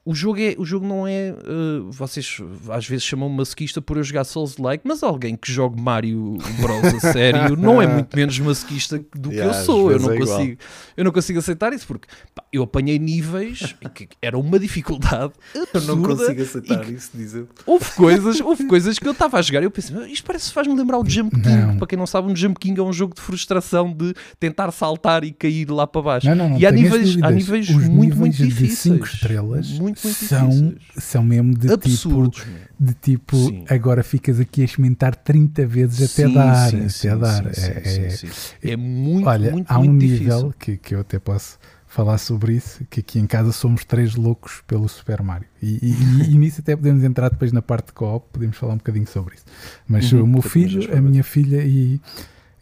[0.04, 1.32] o jogo, é, o jogo não é.
[1.32, 2.38] Uh, vocês
[2.70, 7.04] às vezes chamam masoquista por eu jogar Souls-like, mas alguém que joga Mario Bros.
[7.04, 9.92] a sério não é muito menos masoquista do que yeah, eu sou.
[9.92, 10.58] Eu não, é consigo,
[10.96, 15.78] eu não consigo aceitar isso porque pá, eu apanhei níveis que era uma dificuldade absurda.
[15.78, 17.46] Eu não consigo aceitar isso, dizer.
[17.64, 20.74] Houve coisas, houve coisas que eu estava a jogar e eu pensei, isto parece faz-me
[20.74, 21.48] lembrar o Jump King.
[21.48, 21.76] Não.
[21.76, 25.22] Para quem não sabe, um Jump King é um jogo de frustração de tentar saltar
[25.22, 26.26] e cair lá para baixo.
[26.26, 28.94] Não, não, não, e há níveis, há níveis Os muito, níveis muito difíceis.
[28.94, 29.68] De 5 estrelas.
[29.70, 33.36] Muito muito são, são mesmo de Absurdos, tipo, de tipo
[33.68, 36.70] agora ficas aqui a experimentar 30 vezes até sim, dar.
[36.70, 37.46] Sim, até sim, dar.
[37.46, 41.58] É, é, é, muito, olha, muito, há um muito nível que, que eu até posso
[41.92, 45.46] falar sobre isso, que aqui em casa somos três loucos pelo Super Mario.
[45.60, 48.78] E, e, e nisso até podemos entrar depois na parte de co-op, podemos falar um
[48.78, 49.44] bocadinho sobre isso.
[49.86, 52.00] Mas uhum, o meu filho, a minha filha e,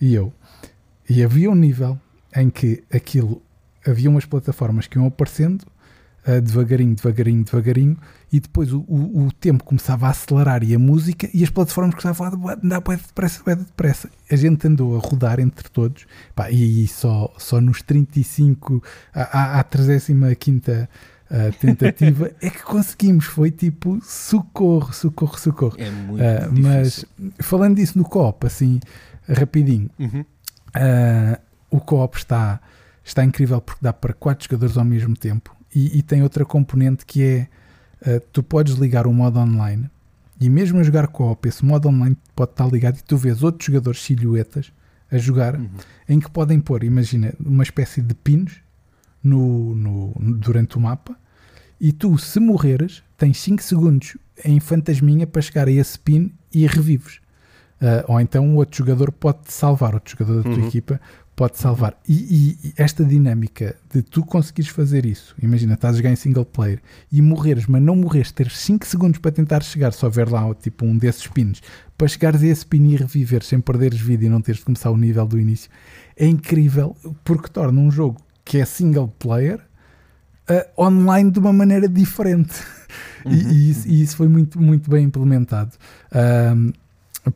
[0.01, 0.33] e eu.
[1.09, 1.97] E havia um nível
[2.35, 3.41] em que aquilo
[3.87, 5.65] havia umas plataformas que iam aparecendo
[6.27, 7.99] uh, devagarinho, devagarinho, devagarinho,
[8.33, 11.95] e depois o, o, o, tempo começava a acelerar e a música, e as plataformas
[11.95, 14.11] começavam a andar bem depressa, bem depressa.
[14.31, 19.59] A gente andou a rodar entre todos, pá, e, e só, só nos 35, à,
[19.59, 20.27] à 35
[21.31, 23.25] uh, tentativa é que conseguimos.
[23.25, 25.77] Foi tipo socorro, socorro, socorro.
[25.79, 27.05] É muito uh, Mas
[27.41, 28.81] falando disso no co-op, assim,
[29.29, 30.21] rapidinho, uhum.
[30.21, 31.41] uh,
[31.71, 32.61] o co-op está,
[33.05, 37.07] está incrível porque dá para quatro jogadores ao mesmo tempo e, e tem outra componente
[37.07, 37.49] que é
[38.07, 39.91] uh, tu podes ligar o modo online
[40.41, 43.67] e mesmo a jogar co-op, esse modo online pode estar ligado e tu vês outros
[43.67, 44.73] jogadores silhuetas
[45.11, 45.69] a jogar uhum.
[46.09, 48.55] em que podem pôr, imagina, uma espécie de pinos
[49.23, 51.17] no, no, durante o mapa
[51.81, 56.67] e tu, se morreres, tens 5 segundos em fantasminha para chegar a esse pin e
[56.67, 57.21] revives.
[57.81, 60.69] Uh, ou então outro jogador pode te salvar, outro jogador da tua uhum.
[60.69, 61.01] equipa
[61.41, 61.97] pode salvar.
[62.07, 66.45] E, e, esta dinâmica de tu conseguires fazer isso, imagina, estás a jogar em single
[66.45, 70.55] player e morreres, mas não morreres, teres 5 segundos para tentar chegar, se houver lá
[70.55, 71.63] tipo um desses pins,
[71.97, 74.91] para chegares a esse pin e reviver sem perderes vida e não teres de começar
[74.91, 75.71] o nível do início,
[76.15, 79.61] é incrível porque torna um jogo que é single player
[80.51, 82.53] uh, online de uma maneira diferente.
[83.25, 83.33] Uhum.
[83.33, 85.73] E, e, isso, e, isso, foi muito, muito bem implementado.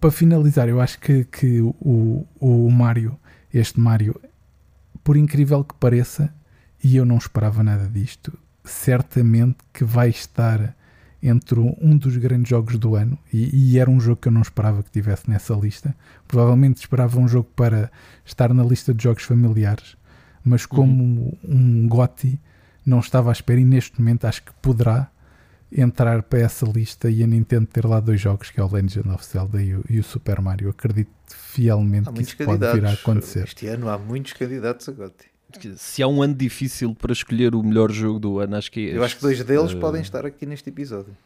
[0.01, 3.19] Para finalizar, eu acho que, que o, o Mario
[3.55, 4.21] este Mario,
[5.05, 6.35] por incrível que pareça,
[6.83, 10.77] e eu não esperava nada disto, certamente que vai estar
[11.23, 14.43] entre um dos grandes jogos do ano e, e, era um jogo que eu não
[14.43, 15.97] esperava que tivesse nessa lista.
[16.29, 17.91] Provavelmente esperava um jogo para
[18.25, 19.97] estar na lista de jogos familiares,
[20.45, 21.39] mas como uhum.
[21.45, 22.39] um GOTY
[22.85, 25.11] não estava à espera e neste momento acho que poderá
[25.75, 29.09] entrar para essa lista e a Nintendo ter lá dois jogos que é o Legend
[29.11, 30.71] of Zelda e o, e o Super Mario.
[30.71, 33.45] Acredito fielmente que isso pode vir a acontecer.
[33.45, 35.35] Este ano há muitos candidatos a GOTY.
[35.77, 38.85] Se há um ano difícil para escolher o melhor jogo do ano, acho que é
[38.85, 38.97] este.
[38.97, 39.79] Eu acho que dois deles uh...
[39.79, 41.17] podem estar aqui neste episódio.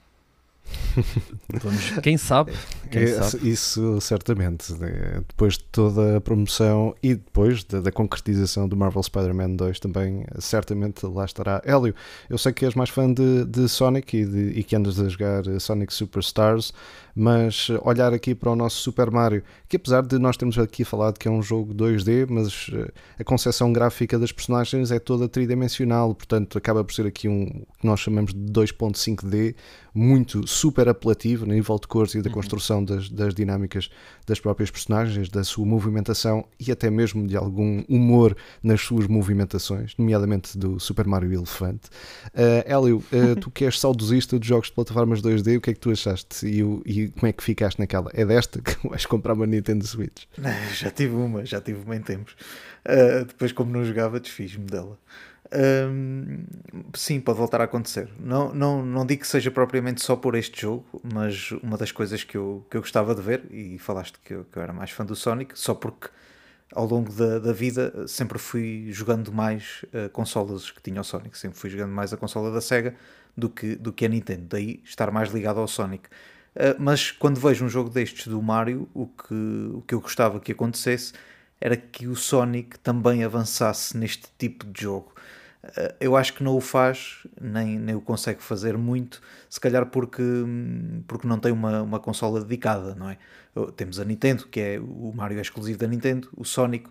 [1.63, 2.53] Vamos, quem sabe?
[2.91, 3.49] Quem é, sabe?
[3.49, 4.73] Isso certamente.
[4.75, 5.23] Né?
[5.29, 10.25] Depois de toda a promoção e depois da, da concretização do Marvel Spider-Man 2 também,
[10.39, 11.63] certamente lá estará.
[11.65, 11.95] Hélio,
[12.29, 15.09] eu sei que és mais fã de, de Sonic e, de, e que andas a
[15.09, 16.73] jogar Sonic Superstars
[17.15, 21.19] mas olhar aqui para o nosso Super Mario, que apesar de nós termos aqui falado
[21.19, 26.15] que é um jogo 2D, mas eh, a concepção gráfica das personagens é toda tridimensional,
[26.15, 27.47] portanto acaba por ser aqui um
[27.79, 29.55] que nós chamamos de 2.5D,
[29.95, 32.35] muito super apelativo no nível de cores e da uhum.
[32.35, 33.91] construção das, das dinâmicas
[34.27, 39.95] das próprias personagens, da sua movimentação e até mesmo de algum humor nas suas movimentações,
[39.99, 41.89] nomeadamente do Super Mario Elefante.
[42.29, 45.75] Uh, Hélio, uh, tu que és saudosista de jogos de plataformas 2D, o que é
[45.75, 48.11] que tu achaste e, e como é que ficaste naquela?
[48.13, 50.25] É desta que vais comprar uma Nintendo Switch?
[50.73, 52.35] Já tive uma, já tive uma em tempos.
[52.85, 54.99] Uh, depois, como não jogava, desfiz-me dela.
[55.51, 56.45] Um,
[56.95, 58.09] sim, pode voltar a acontecer.
[58.19, 62.23] Não, não, não digo que seja propriamente só por este jogo, mas uma das coisas
[62.23, 64.91] que eu, que eu gostava de ver, e falaste que eu, que eu era mais
[64.91, 66.09] fã do Sonic, só porque
[66.75, 71.37] ao longo da, da vida sempre fui jogando mais uh, consolas que tinha o Sonic,
[71.39, 72.95] sempre fui jogando mais a consola da Sega
[73.37, 76.09] do que, do que a Nintendo, daí estar mais ligado ao Sonic.
[76.59, 79.35] Uh, mas quando vejo um jogo destes do Mario, o que,
[79.75, 81.13] o que eu gostava que acontecesse
[81.61, 85.13] era que o Sonic também avançasse neste tipo de jogo.
[85.63, 89.87] Uh, eu acho que não o faz, nem, nem o consegue fazer muito, se calhar
[89.87, 90.23] porque,
[91.07, 93.19] porque não tem uma, uma consola dedicada, não é?
[93.77, 96.89] Temos a Nintendo, que é o Mario é exclusivo da Nintendo, o Sonic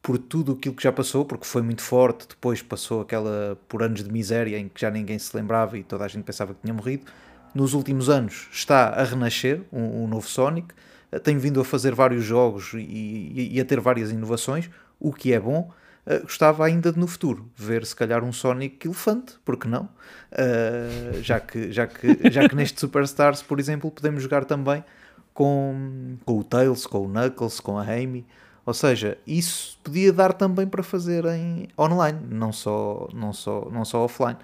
[0.00, 4.04] por tudo aquilo que já passou, porque foi muito forte, depois passou aquela por anos
[4.04, 6.74] de miséria em que já ninguém se lembrava e toda a gente pensava que tinha
[6.74, 7.06] morrido
[7.54, 10.74] nos últimos anos está a renascer um, um novo Sonic,
[11.12, 15.32] eh, tem vindo a fazer vários jogos e, e, a ter várias inovações, o que
[15.32, 15.70] é bom.
[16.06, 19.88] Uh, gostava ainda de no futuro ver se calhar um Sonic elefante, porque não?
[20.32, 24.84] Uh, já, que, já, que, já que neste Superstars, por exemplo, podemos jogar também
[25.32, 28.26] com, com o Tails, com o Knuckles, com a Amy.
[28.66, 33.84] Ou seja, isso podia dar também para fazer em online, não só, não só, não
[33.84, 34.36] só offline.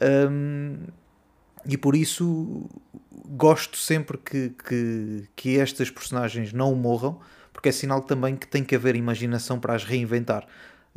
[0.00, 0.78] Um,
[1.66, 2.68] e por isso
[3.30, 7.18] gosto sempre que, que, que estas personagens não morram,
[7.52, 10.46] porque é sinal também que tem que haver imaginação para as reinventar.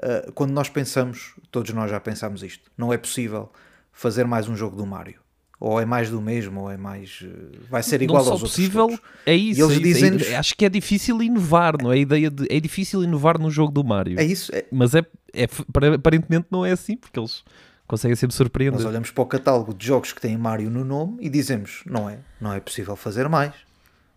[0.01, 3.51] Uh, quando nós pensamos, todos nós já pensamos isto, não é possível
[3.91, 5.21] fazer mais um jogo do Mario.
[5.59, 7.21] Ou é mais do mesmo, ou é mais.
[7.21, 9.01] Uh, vai ser igual não aos possível, outros.
[9.25, 9.61] É isso.
[9.61, 11.95] E eles é dizem é, acho que é difícil inovar, não é?
[11.95, 12.45] A ideia de.
[12.49, 14.19] É difícil inovar no jogo do Mario.
[14.19, 14.53] É isso.
[14.53, 14.65] É...
[14.69, 15.47] Mas é, é,
[15.95, 17.43] aparentemente não é assim, porque eles
[17.87, 18.79] conseguem sempre surpreender.
[18.79, 22.09] Nós olhamos para o catálogo de jogos que tem Mario no nome e dizemos: não
[22.09, 23.53] é, não é possível fazer mais.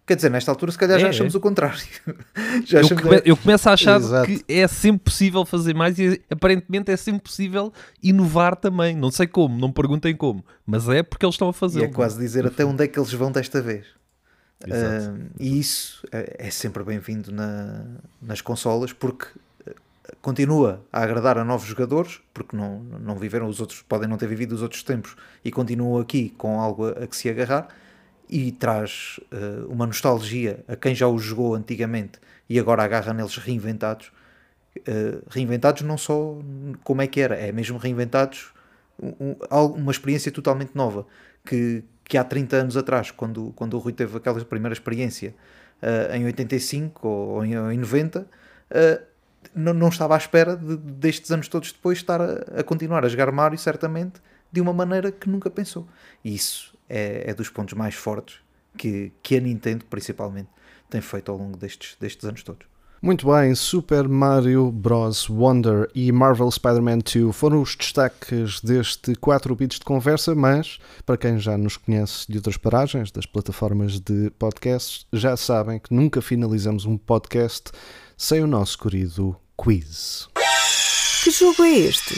[0.07, 1.39] Quer dizer, nesta altura, se calhar é, já achamos é.
[1.39, 1.81] o contrário.
[2.65, 4.27] já eu, come, eu, começo a achar Exato.
[4.29, 8.95] que é sempre possível fazer mais e aparentemente é sempre possível inovar também.
[8.95, 11.81] Não sei como, não me perguntem como, mas é porque eles estão a fazer.
[11.81, 13.85] E é quase dizer até onde é que eles vão desta vez.
[14.65, 17.85] Uh, e isso é, é sempre bem-vindo na,
[18.23, 19.27] nas consolas porque
[20.27, 24.27] continua a agradar a novos jogadores, porque não, não viveram os outros, podem não ter
[24.27, 25.15] vivido os outros tempos
[25.45, 27.69] e continuam aqui com algo a, que se agarrar
[28.29, 32.19] e traz uh, uma nostalgia a quem já os jogou antigamente
[32.51, 34.11] e agora agarra neles reinventados.
[34.79, 36.37] Uh, reinventados não só
[36.83, 38.53] como é que era, é mesmo reinventados
[39.01, 39.37] um,
[39.77, 41.07] uma experiência totalmente nova
[41.47, 45.37] que, que há 30 anos atrás, quando, quando o Rui teve aquela primeira experiência
[45.81, 49.16] uh, em 85 ou, ou em, ou em 90, uh,
[49.55, 53.09] não, não estava à espera de, destes anos todos depois estar a, a, continuar a
[53.09, 54.21] jogar Mario, certamente,
[54.51, 55.87] de uma maneira que nunca pensou.
[56.25, 58.39] E isso é, é dos pontos mais fortes
[58.77, 60.49] que, que a Nintendo, principalmente,
[60.89, 62.67] tem feito ao longo destes, destes anos todos.
[63.03, 65.29] Muito bem, Super Mario Bros.
[65.29, 71.19] Wonder e Marvel Spider-Man 2 foram os destaques deste 4 bits de conversa, mas para
[71.19, 76.23] quem já nos conhece de outras paragens, das plataformas de podcasts, já sabem que nunca
[76.23, 77.71] finalizamos um podcast
[78.17, 80.29] sem o nosso querido quiz.
[81.23, 82.15] Que jogo é este?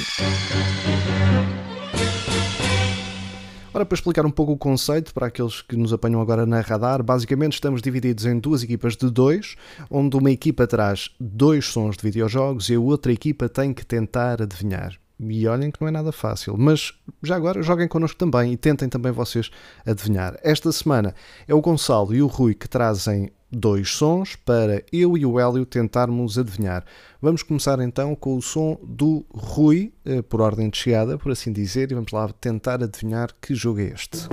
[3.74, 7.03] Ora, para explicar um pouco o conceito para aqueles que nos apanham agora na radar,
[7.03, 9.57] basicamente estamos divididos em duas equipas de dois,
[9.90, 14.40] onde uma equipa traz dois sons de videojogos e a outra equipa tem que tentar
[14.40, 14.96] adivinhar.
[15.20, 18.88] E olhem que não é nada fácil, mas já agora joguem connosco também e tentem
[18.88, 19.51] também vocês
[19.84, 20.38] adivinhar.
[20.42, 21.12] Esta semana
[21.46, 25.64] é o Gonçalo e o Rui que trazem dois sons para eu e o Hélio
[25.64, 26.84] tentarmos adivinhar.
[27.20, 31.53] Vamos começar então com o som do Rui, eh, por ordem de chegada, por assim
[31.53, 34.28] dizer, e vamos lá tentar adivinhar que jogo é este.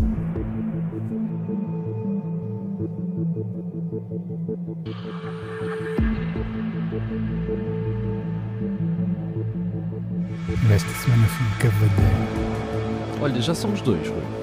[10.72, 13.22] Esta semana fui um cavaleiro.
[13.22, 14.35] Olha, já somos dois, Rui.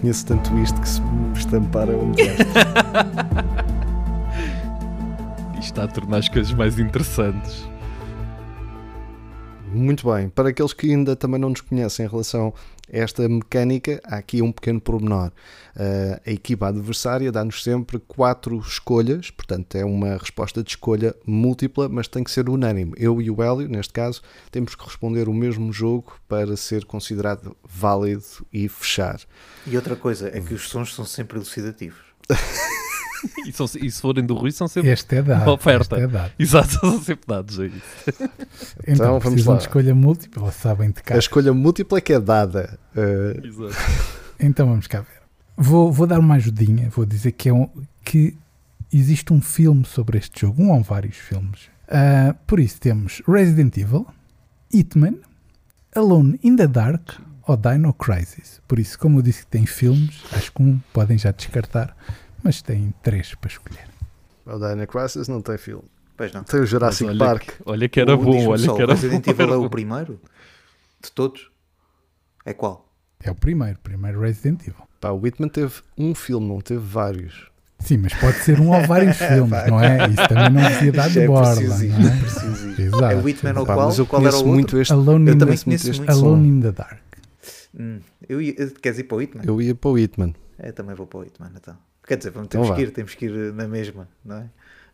[0.00, 2.12] Conheço tanto isto que se me estampar é um.
[5.58, 7.68] Isto está a tornar as coisas mais interessantes.
[9.78, 10.28] Muito bem.
[10.28, 12.52] Para aqueles que ainda também não nos conhecem em relação
[12.92, 15.30] a esta mecânica, há aqui um pequeno pormenor.
[15.76, 21.88] Uh, a equipa adversária dá-nos sempre quatro escolhas, portanto é uma resposta de escolha múltipla,
[21.88, 22.92] mas tem que ser unânime.
[22.96, 24.20] Eu e o Hélio, neste caso,
[24.50, 29.20] temos que responder o mesmo jogo para ser considerado válido e fechar.
[29.64, 32.00] E outra coisa é que os sons são sempre elucidativos.
[33.46, 35.42] E, são, e se forem do Rui, são sempre Este é dado.
[35.42, 35.96] uma oferta.
[35.96, 36.32] Este é dado.
[36.38, 37.72] Exato, são sempre dados aí.
[38.86, 39.56] Então, Então, vamos lá.
[39.56, 41.14] de escolha múltipla, ou sabem de cá.
[41.14, 42.78] A escolha múltipla é que é dada.
[42.96, 43.76] Uh, Exato.
[44.40, 45.18] Então vamos cá ver.
[45.56, 47.68] Vou, vou dar uma ajudinha, vou dizer que, é um,
[48.04, 48.36] que
[48.92, 51.62] existe um filme sobre este jogo, um ou vários filmes.
[51.88, 54.06] Ah, por isso temos Resident Evil,
[54.72, 55.16] Hitman,
[55.96, 57.14] Alone in the Dark
[57.46, 58.60] ou Dino Crisis.
[58.68, 61.96] Por isso, como eu disse que tem filmes, acho que um podem já descartar,
[62.42, 63.86] mas tem três para escolher.
[64.46, 65.84] o Dino Crisis não tem filme.
[66.16, 66.42] Pois não.
[66.42, 67.42] Tem o Jurassic olha, Park.
[67.42, 69.30] que, olha que era O- bom, olha só, que era Resident bom.
[69.30, 70.20] Evil é o primeiro?
[71.02, 71.50] De todos?
[72.44, 72.88] É qual?
[73.22, 74.86] É o primeiro, primeiro Resident Evil.
[75.00, 77.48] Pá, o Whitman teve um filme, não teve vários.
[77.80, 80.08] Sim, mas pode ser um ou vários filmes, não é?
[80.08, 82.82] Isso também não devia dar de É borla, não é é?
[82.82, 83.04] Exato.
[83.04, 83.86] É o Whitman ou qual?
[83.86, 84.52] mas eu qual era o outro?
[84.52, 84.92] muito este.
[84.92, 86.10] Alone, Eu in, também the, conheço este som.
[86.26, 86.98] Alone in the Dark.
[87.78, 89.44] Hum, eu ia, queres ir para o Hitman?
[89.46, 90.34] Eu ia para o Whitman.
[90.58, 91.76] É, também vou para o Hitman, então.
[92.08, 92.74] Quer dizer, vamos, Então temos vá.
[92.74, 94.44] que ir, temos que ir na mesma, não é?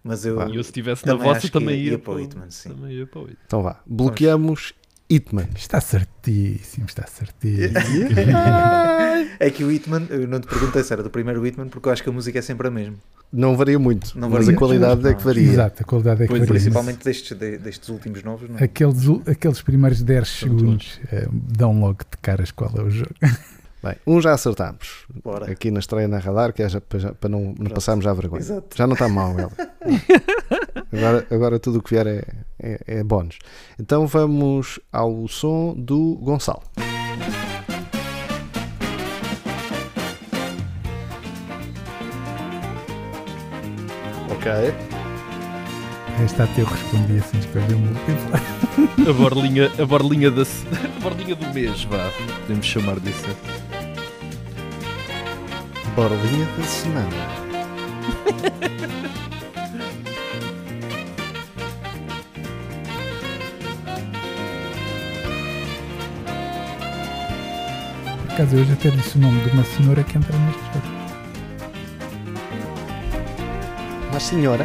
[0.02, 0.36] Mas eu.
[0.48, 2.68] E eu se estivesse na vossa também ia- ia, para o Hitman, sim.
[2.70, 3.38] Também ia para o Hitman.
[3.46, 3.80] Então vá.
[3.86, 4.74] Bloqueamos
[5.08, 5.48] Hitman.
[5.56, 7.78] Está certíssimo, está certíssimo.
[9.40, 11.92] é que o Hitman, eu não te perguntei se era do primeiro Hitman, porque eu
[11.92, 12.96] acho que a música é sempre a mesma.
[13.32, 14.56] Não varia muito, Não mas varia.
[14.56, 15.24] a qualidade é que Não.
[15.24, 15.42] varia.
[15.50, 16.54] Exato, a qualidade é que Pois, varia.
[16.54, 18.64] Principalmente destes, de- destes últimos novos, não é?
[18.64, 18.96] Aqueles,
[19.26, 23.10] aqueles primeiros 10 São segundos eh, dão logo de caras qual é o jogo.
[23.84, 25.04] Bem, um já acertámos.
[25.22, 25.50] Bora.
[25.50, 28.12] Aqui na estreia na radar, que é já, para, já- para não, não passarmos já
[28.14, 28.40] vergonha.
[28.40, 28.74] Exato.
[28.76, 29.52] Já não está mal, ela.
[30.92, 32.22] agora, agora tudo o que vier é,
[32.58, 33.38] é, é bónus.
[33.78, 36.62] Então vamos ao som do Gonçalo.
[44.30, 44.50] Ok.
[46.24, 48.40] Esta até eu respondi assim, escolhi múltipla.
[49.08, 50.42] A borlinha, a borlinha, da,
[50.96, 52.10] a borlinha do mês, vá.
[52.42, 53.26] Podemos chamar disso.
[55.94, 57.34] Borlinha da semana.
[68.26, 70.86] Por acaso eu hoje até disse o nome de uma senhora que entra neste jogo.
[74.12, 74.64] Mas senhora.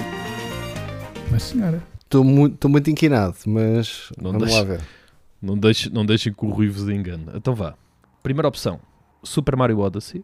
[1.29, 1.83] Uma senhora.
[2.03, 4.81] Estou muito, estou muito inquinado, mas Não vamos deixa- lá ver.
[5.41, 7.25] Não deixem, não deixem que o Rui vos engane.
[7.33, 7.75] Então vá.
[8.21, 8.79] Primeira opção,
[9.23, 10.23] Super Mario Odyssey.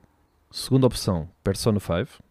[0.57, 2.23] Segunda opção, Persona 5.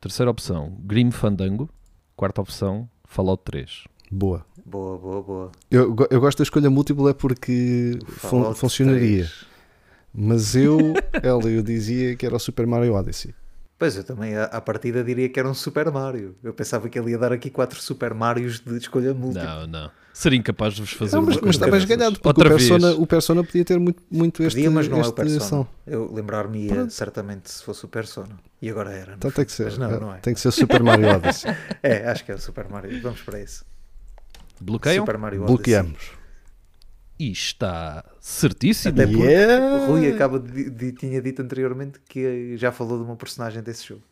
[0.00, 1.70] Terceira opção, Grim Fandango.
[2.16, 3.84] Quarta opção, Fallout 3.
[4.10, 4.44] Boa.
[4.66, 5.52] Boa, boa, boa.
[5.70, 9.26] Eu, eu gosto da escolha múltipla é porque fun- funcionaria.
[9.26, 9.46] 3.
[10.12, 10.76] Mas eu,
[11.22, 13.32] ela, eu dizia que era o Super Mario Odyssey.
[13.78, 16.34] Pois, eu também à, à partida diria que era um Super Mario.
[16.42, 19.60] Eu pensava que ele ia dar aqui quatro Super Marios de escolha múltipla.
[19.60, 19.90] Não, não.
[20.14, 21.96] Seria incapaz de vos fazer Não, mas, uma mas estavas dessas.
[21.96, 22.98] ganhado, porque Outra o Persona, vez.
[23.00, 25.66] o Persona podia ter muito, muito este, Podia, mas não é o Persona.
[25.86, 26.92] Eu lembrar-me-ia Pronto.
[26.92, 28.36] certamente se fosse o Persona.
[28.60, 29.14] E agora era.
[29.14, 29.64] Então não tem que ser.
[29.64, 30.18] Mas não, não é.
[30.18, 31.50] Tem que ser Super Mario Odyssey.
[31.82, 33.00] É, acho que é o Super Mario.
[33.02, 33.64] Vamos para isso.
[34.60, 35.02] Bloqueiam?
[35.04, 35.56] Super Mario Odyssey.
[35.56, 36.10] Bloqueamos.
[37.18, 38.92] E está certíssimo.
[38.94, 39.76] Até porque Yeah.
[39.76, 43.86] o Rui acaba de, de- tinha dito anteriormente que já falou de uma personagem desse
[43.88, 44.02] jogo.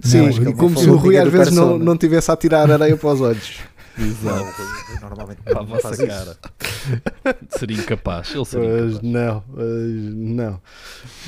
[0.00, 2.96] Sim, ele como não se o Rui às vezes não, não tivesse a tirar areia
[2.96, 3.60] para os olhos.
[3.98, 4.62] Exato.
[5.00, 6.36] Normalmente Para a vossa cara.
[7.50, 8.34] seria incapaz.
[8.34, 9.02] Ele seria Mas incapaz.
[9.12, 10.60] não, mas não.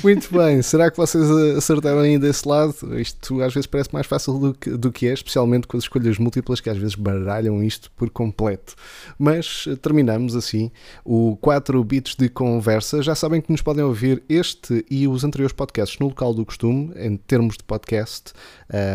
[0.03, 2.75] Muito bem, será que vocês acertaram aí desse lado?
[2.99, 6.17] Isto às vezes parece mais fácil do que, do que é, especialmente com as escolhas
[6.17, 8.75] múltiplas que às vezes baralham isto por completo.
[9.17, 10.71] Mas eh, terminamos assim
[11.03, 13.01] o 4 bits de conversa.
[13.03, 16.91] Já sabem que nos podem ouvir este e os anteriores podcasts no local do costume,
[16.95, 18.33] em termos de podcast,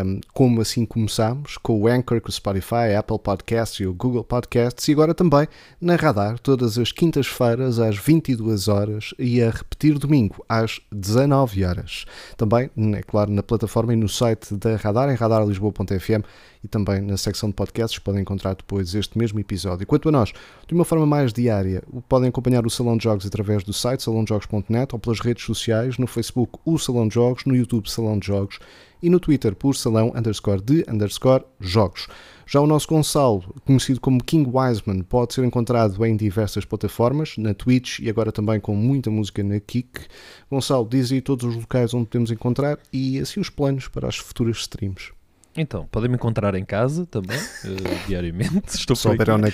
[0.05, 3.93] um, como assim começámos, com o Anchor, com o Spotify, a Apple Podcasts e o
[3.93, 5.47] Google Podcasts, e agora também
[5.79, 12.05] na Radar, todas as quintas-feiras às 22 horas e a repetir domingo às 19 horas.
[12.35, 16.25] Também, é claro, na plataforma e no site da Radar, em radarlisboa.fm
[16.63, 19.85] e também na secção de podcasts podem encontrar depois este mesmo episódio.
[19.87, 20.31] Quanto a nós,
[20.67, 24.93] de uma forma mais diária, podem acompanhar o Salão de Jogos através do site salãojogos.net
[24.93, 28.59] ou pelas redes sociais, no Facebook o Salão de Jogos, no YouTube Salão de Jogos
[29.01, 32.07] e no Twitter por salão underscore de underscore jogos.
[32.45, 37.53] Já o nosso Gonçalo, conhecido como King Wiseman, pode ser encontrado em diversas plataformas, na
[37.53, 40.01] Twitch e agora também com muita música na Kik.
[40.49, 44.17] Gonçalo, diz aí todos os locais onde podemos encontrar e assim os planos para as
[44.17, 45.20] futuras streams.
[45.55, 48.63] Então, podem me encontrar em casa também, uh, diariamente.
[48.75, 49.51] Estou Só ver onde é.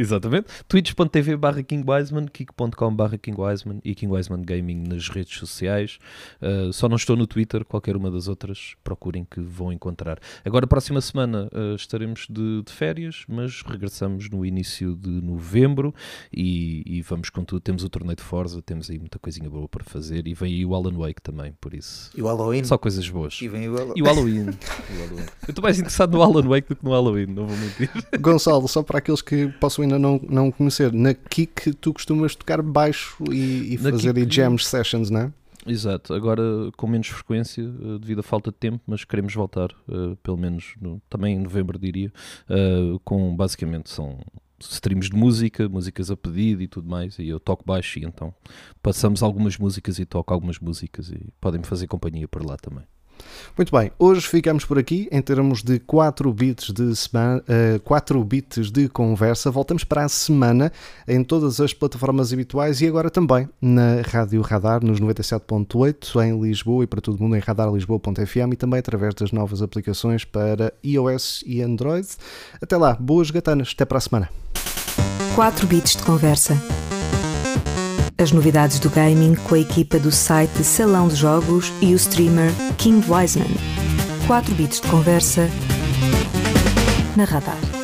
[0.00, 0.46] Exatamente.
[0.66, 5.98] Twitch.tv barra KingWiseman, kick.com barra KingWiseman e KingWiseman Gaming nas redes sociais.
[6.40, 10.18] Uh, só não estou no Twitter, qualquer uma das outras, procurem que vão encontrar.
[10.42, 15.94] Agora, próxima semana, uh, estaremos de, de, férias, mas regressamos no início de novembro
[16.32, 17.60] e, e, vamos com tudo.
[17.60, 20.64] Temos o torneio de Forza, temos aí muita coisinha boa para fazer e vem aí
[20.64, 22.10] o Alan Wake também, por isso.
[22.16, 22.64] E o Halloween?
[22.64, 23.38] Só coisas boas.
[23.42, 23.94] E, vem o, Halloween.
[23.96, 24.48] e o Halloween.
[24.48, 25.26] o Halloween.
[25.46, 27.90] Eu estou mais interessado no Alan Wake do que no Halloween, não vou mentir.
[28.18, 32.62] Gonçalo, só para aqueles que possam ainda não, não conhecer, na Kik tu costumas tocar
[32.62, 34.34] baixo e, e fazer Kik...
[34.34, 35.32] jam sessions, não é?
[35.66, 36.42] Exato, agora
[36.76, 40.74] com menos frequência uh, devido à falta de tempo, mas queremos voltar, uh, pelo menos
[40.80, 42.10] no, também em novembro, diria,
[42.48, 44.18] uh, com basicamente são
[44.58, 48.32] streams de música, músicas a pedido e tudo mais, e eu toco baixo e então
[48.82, 52.84] passamos algumas músicas e toco algumas músicas e podem-me fazer companhia por lá também.
[53.56, 57.42] Muito bem, hoje ficamos por aqui em termos de 4 bits de, semana,
[57.76, 59.50] uh, 4 bits de conversa.
[59.50, 60.72] Voltamos para a semana
[61.06, 66.84] em todas as plataformas habituais e agora também na Rádio Radar nos 97.8 em Lisboa
[66.84, 71.62] e para todo mundo em radarlisboa.fm e também através das novas aplicações para iOS e
[71.62, 72.08] Android.
[72.60, 74.28] Até lá, boas gatanas, até para a semana.
[75.34, 76.54] 4 bits de conversa.
[78.20, 82.52] As novidades do gaming com a equipa do site Salão de Jogos e o streamer
[82.76, 83.48] King Wiseman.
[84.26, 85.48] 4 bits de conversa
[87.16, 87.79] na Radar.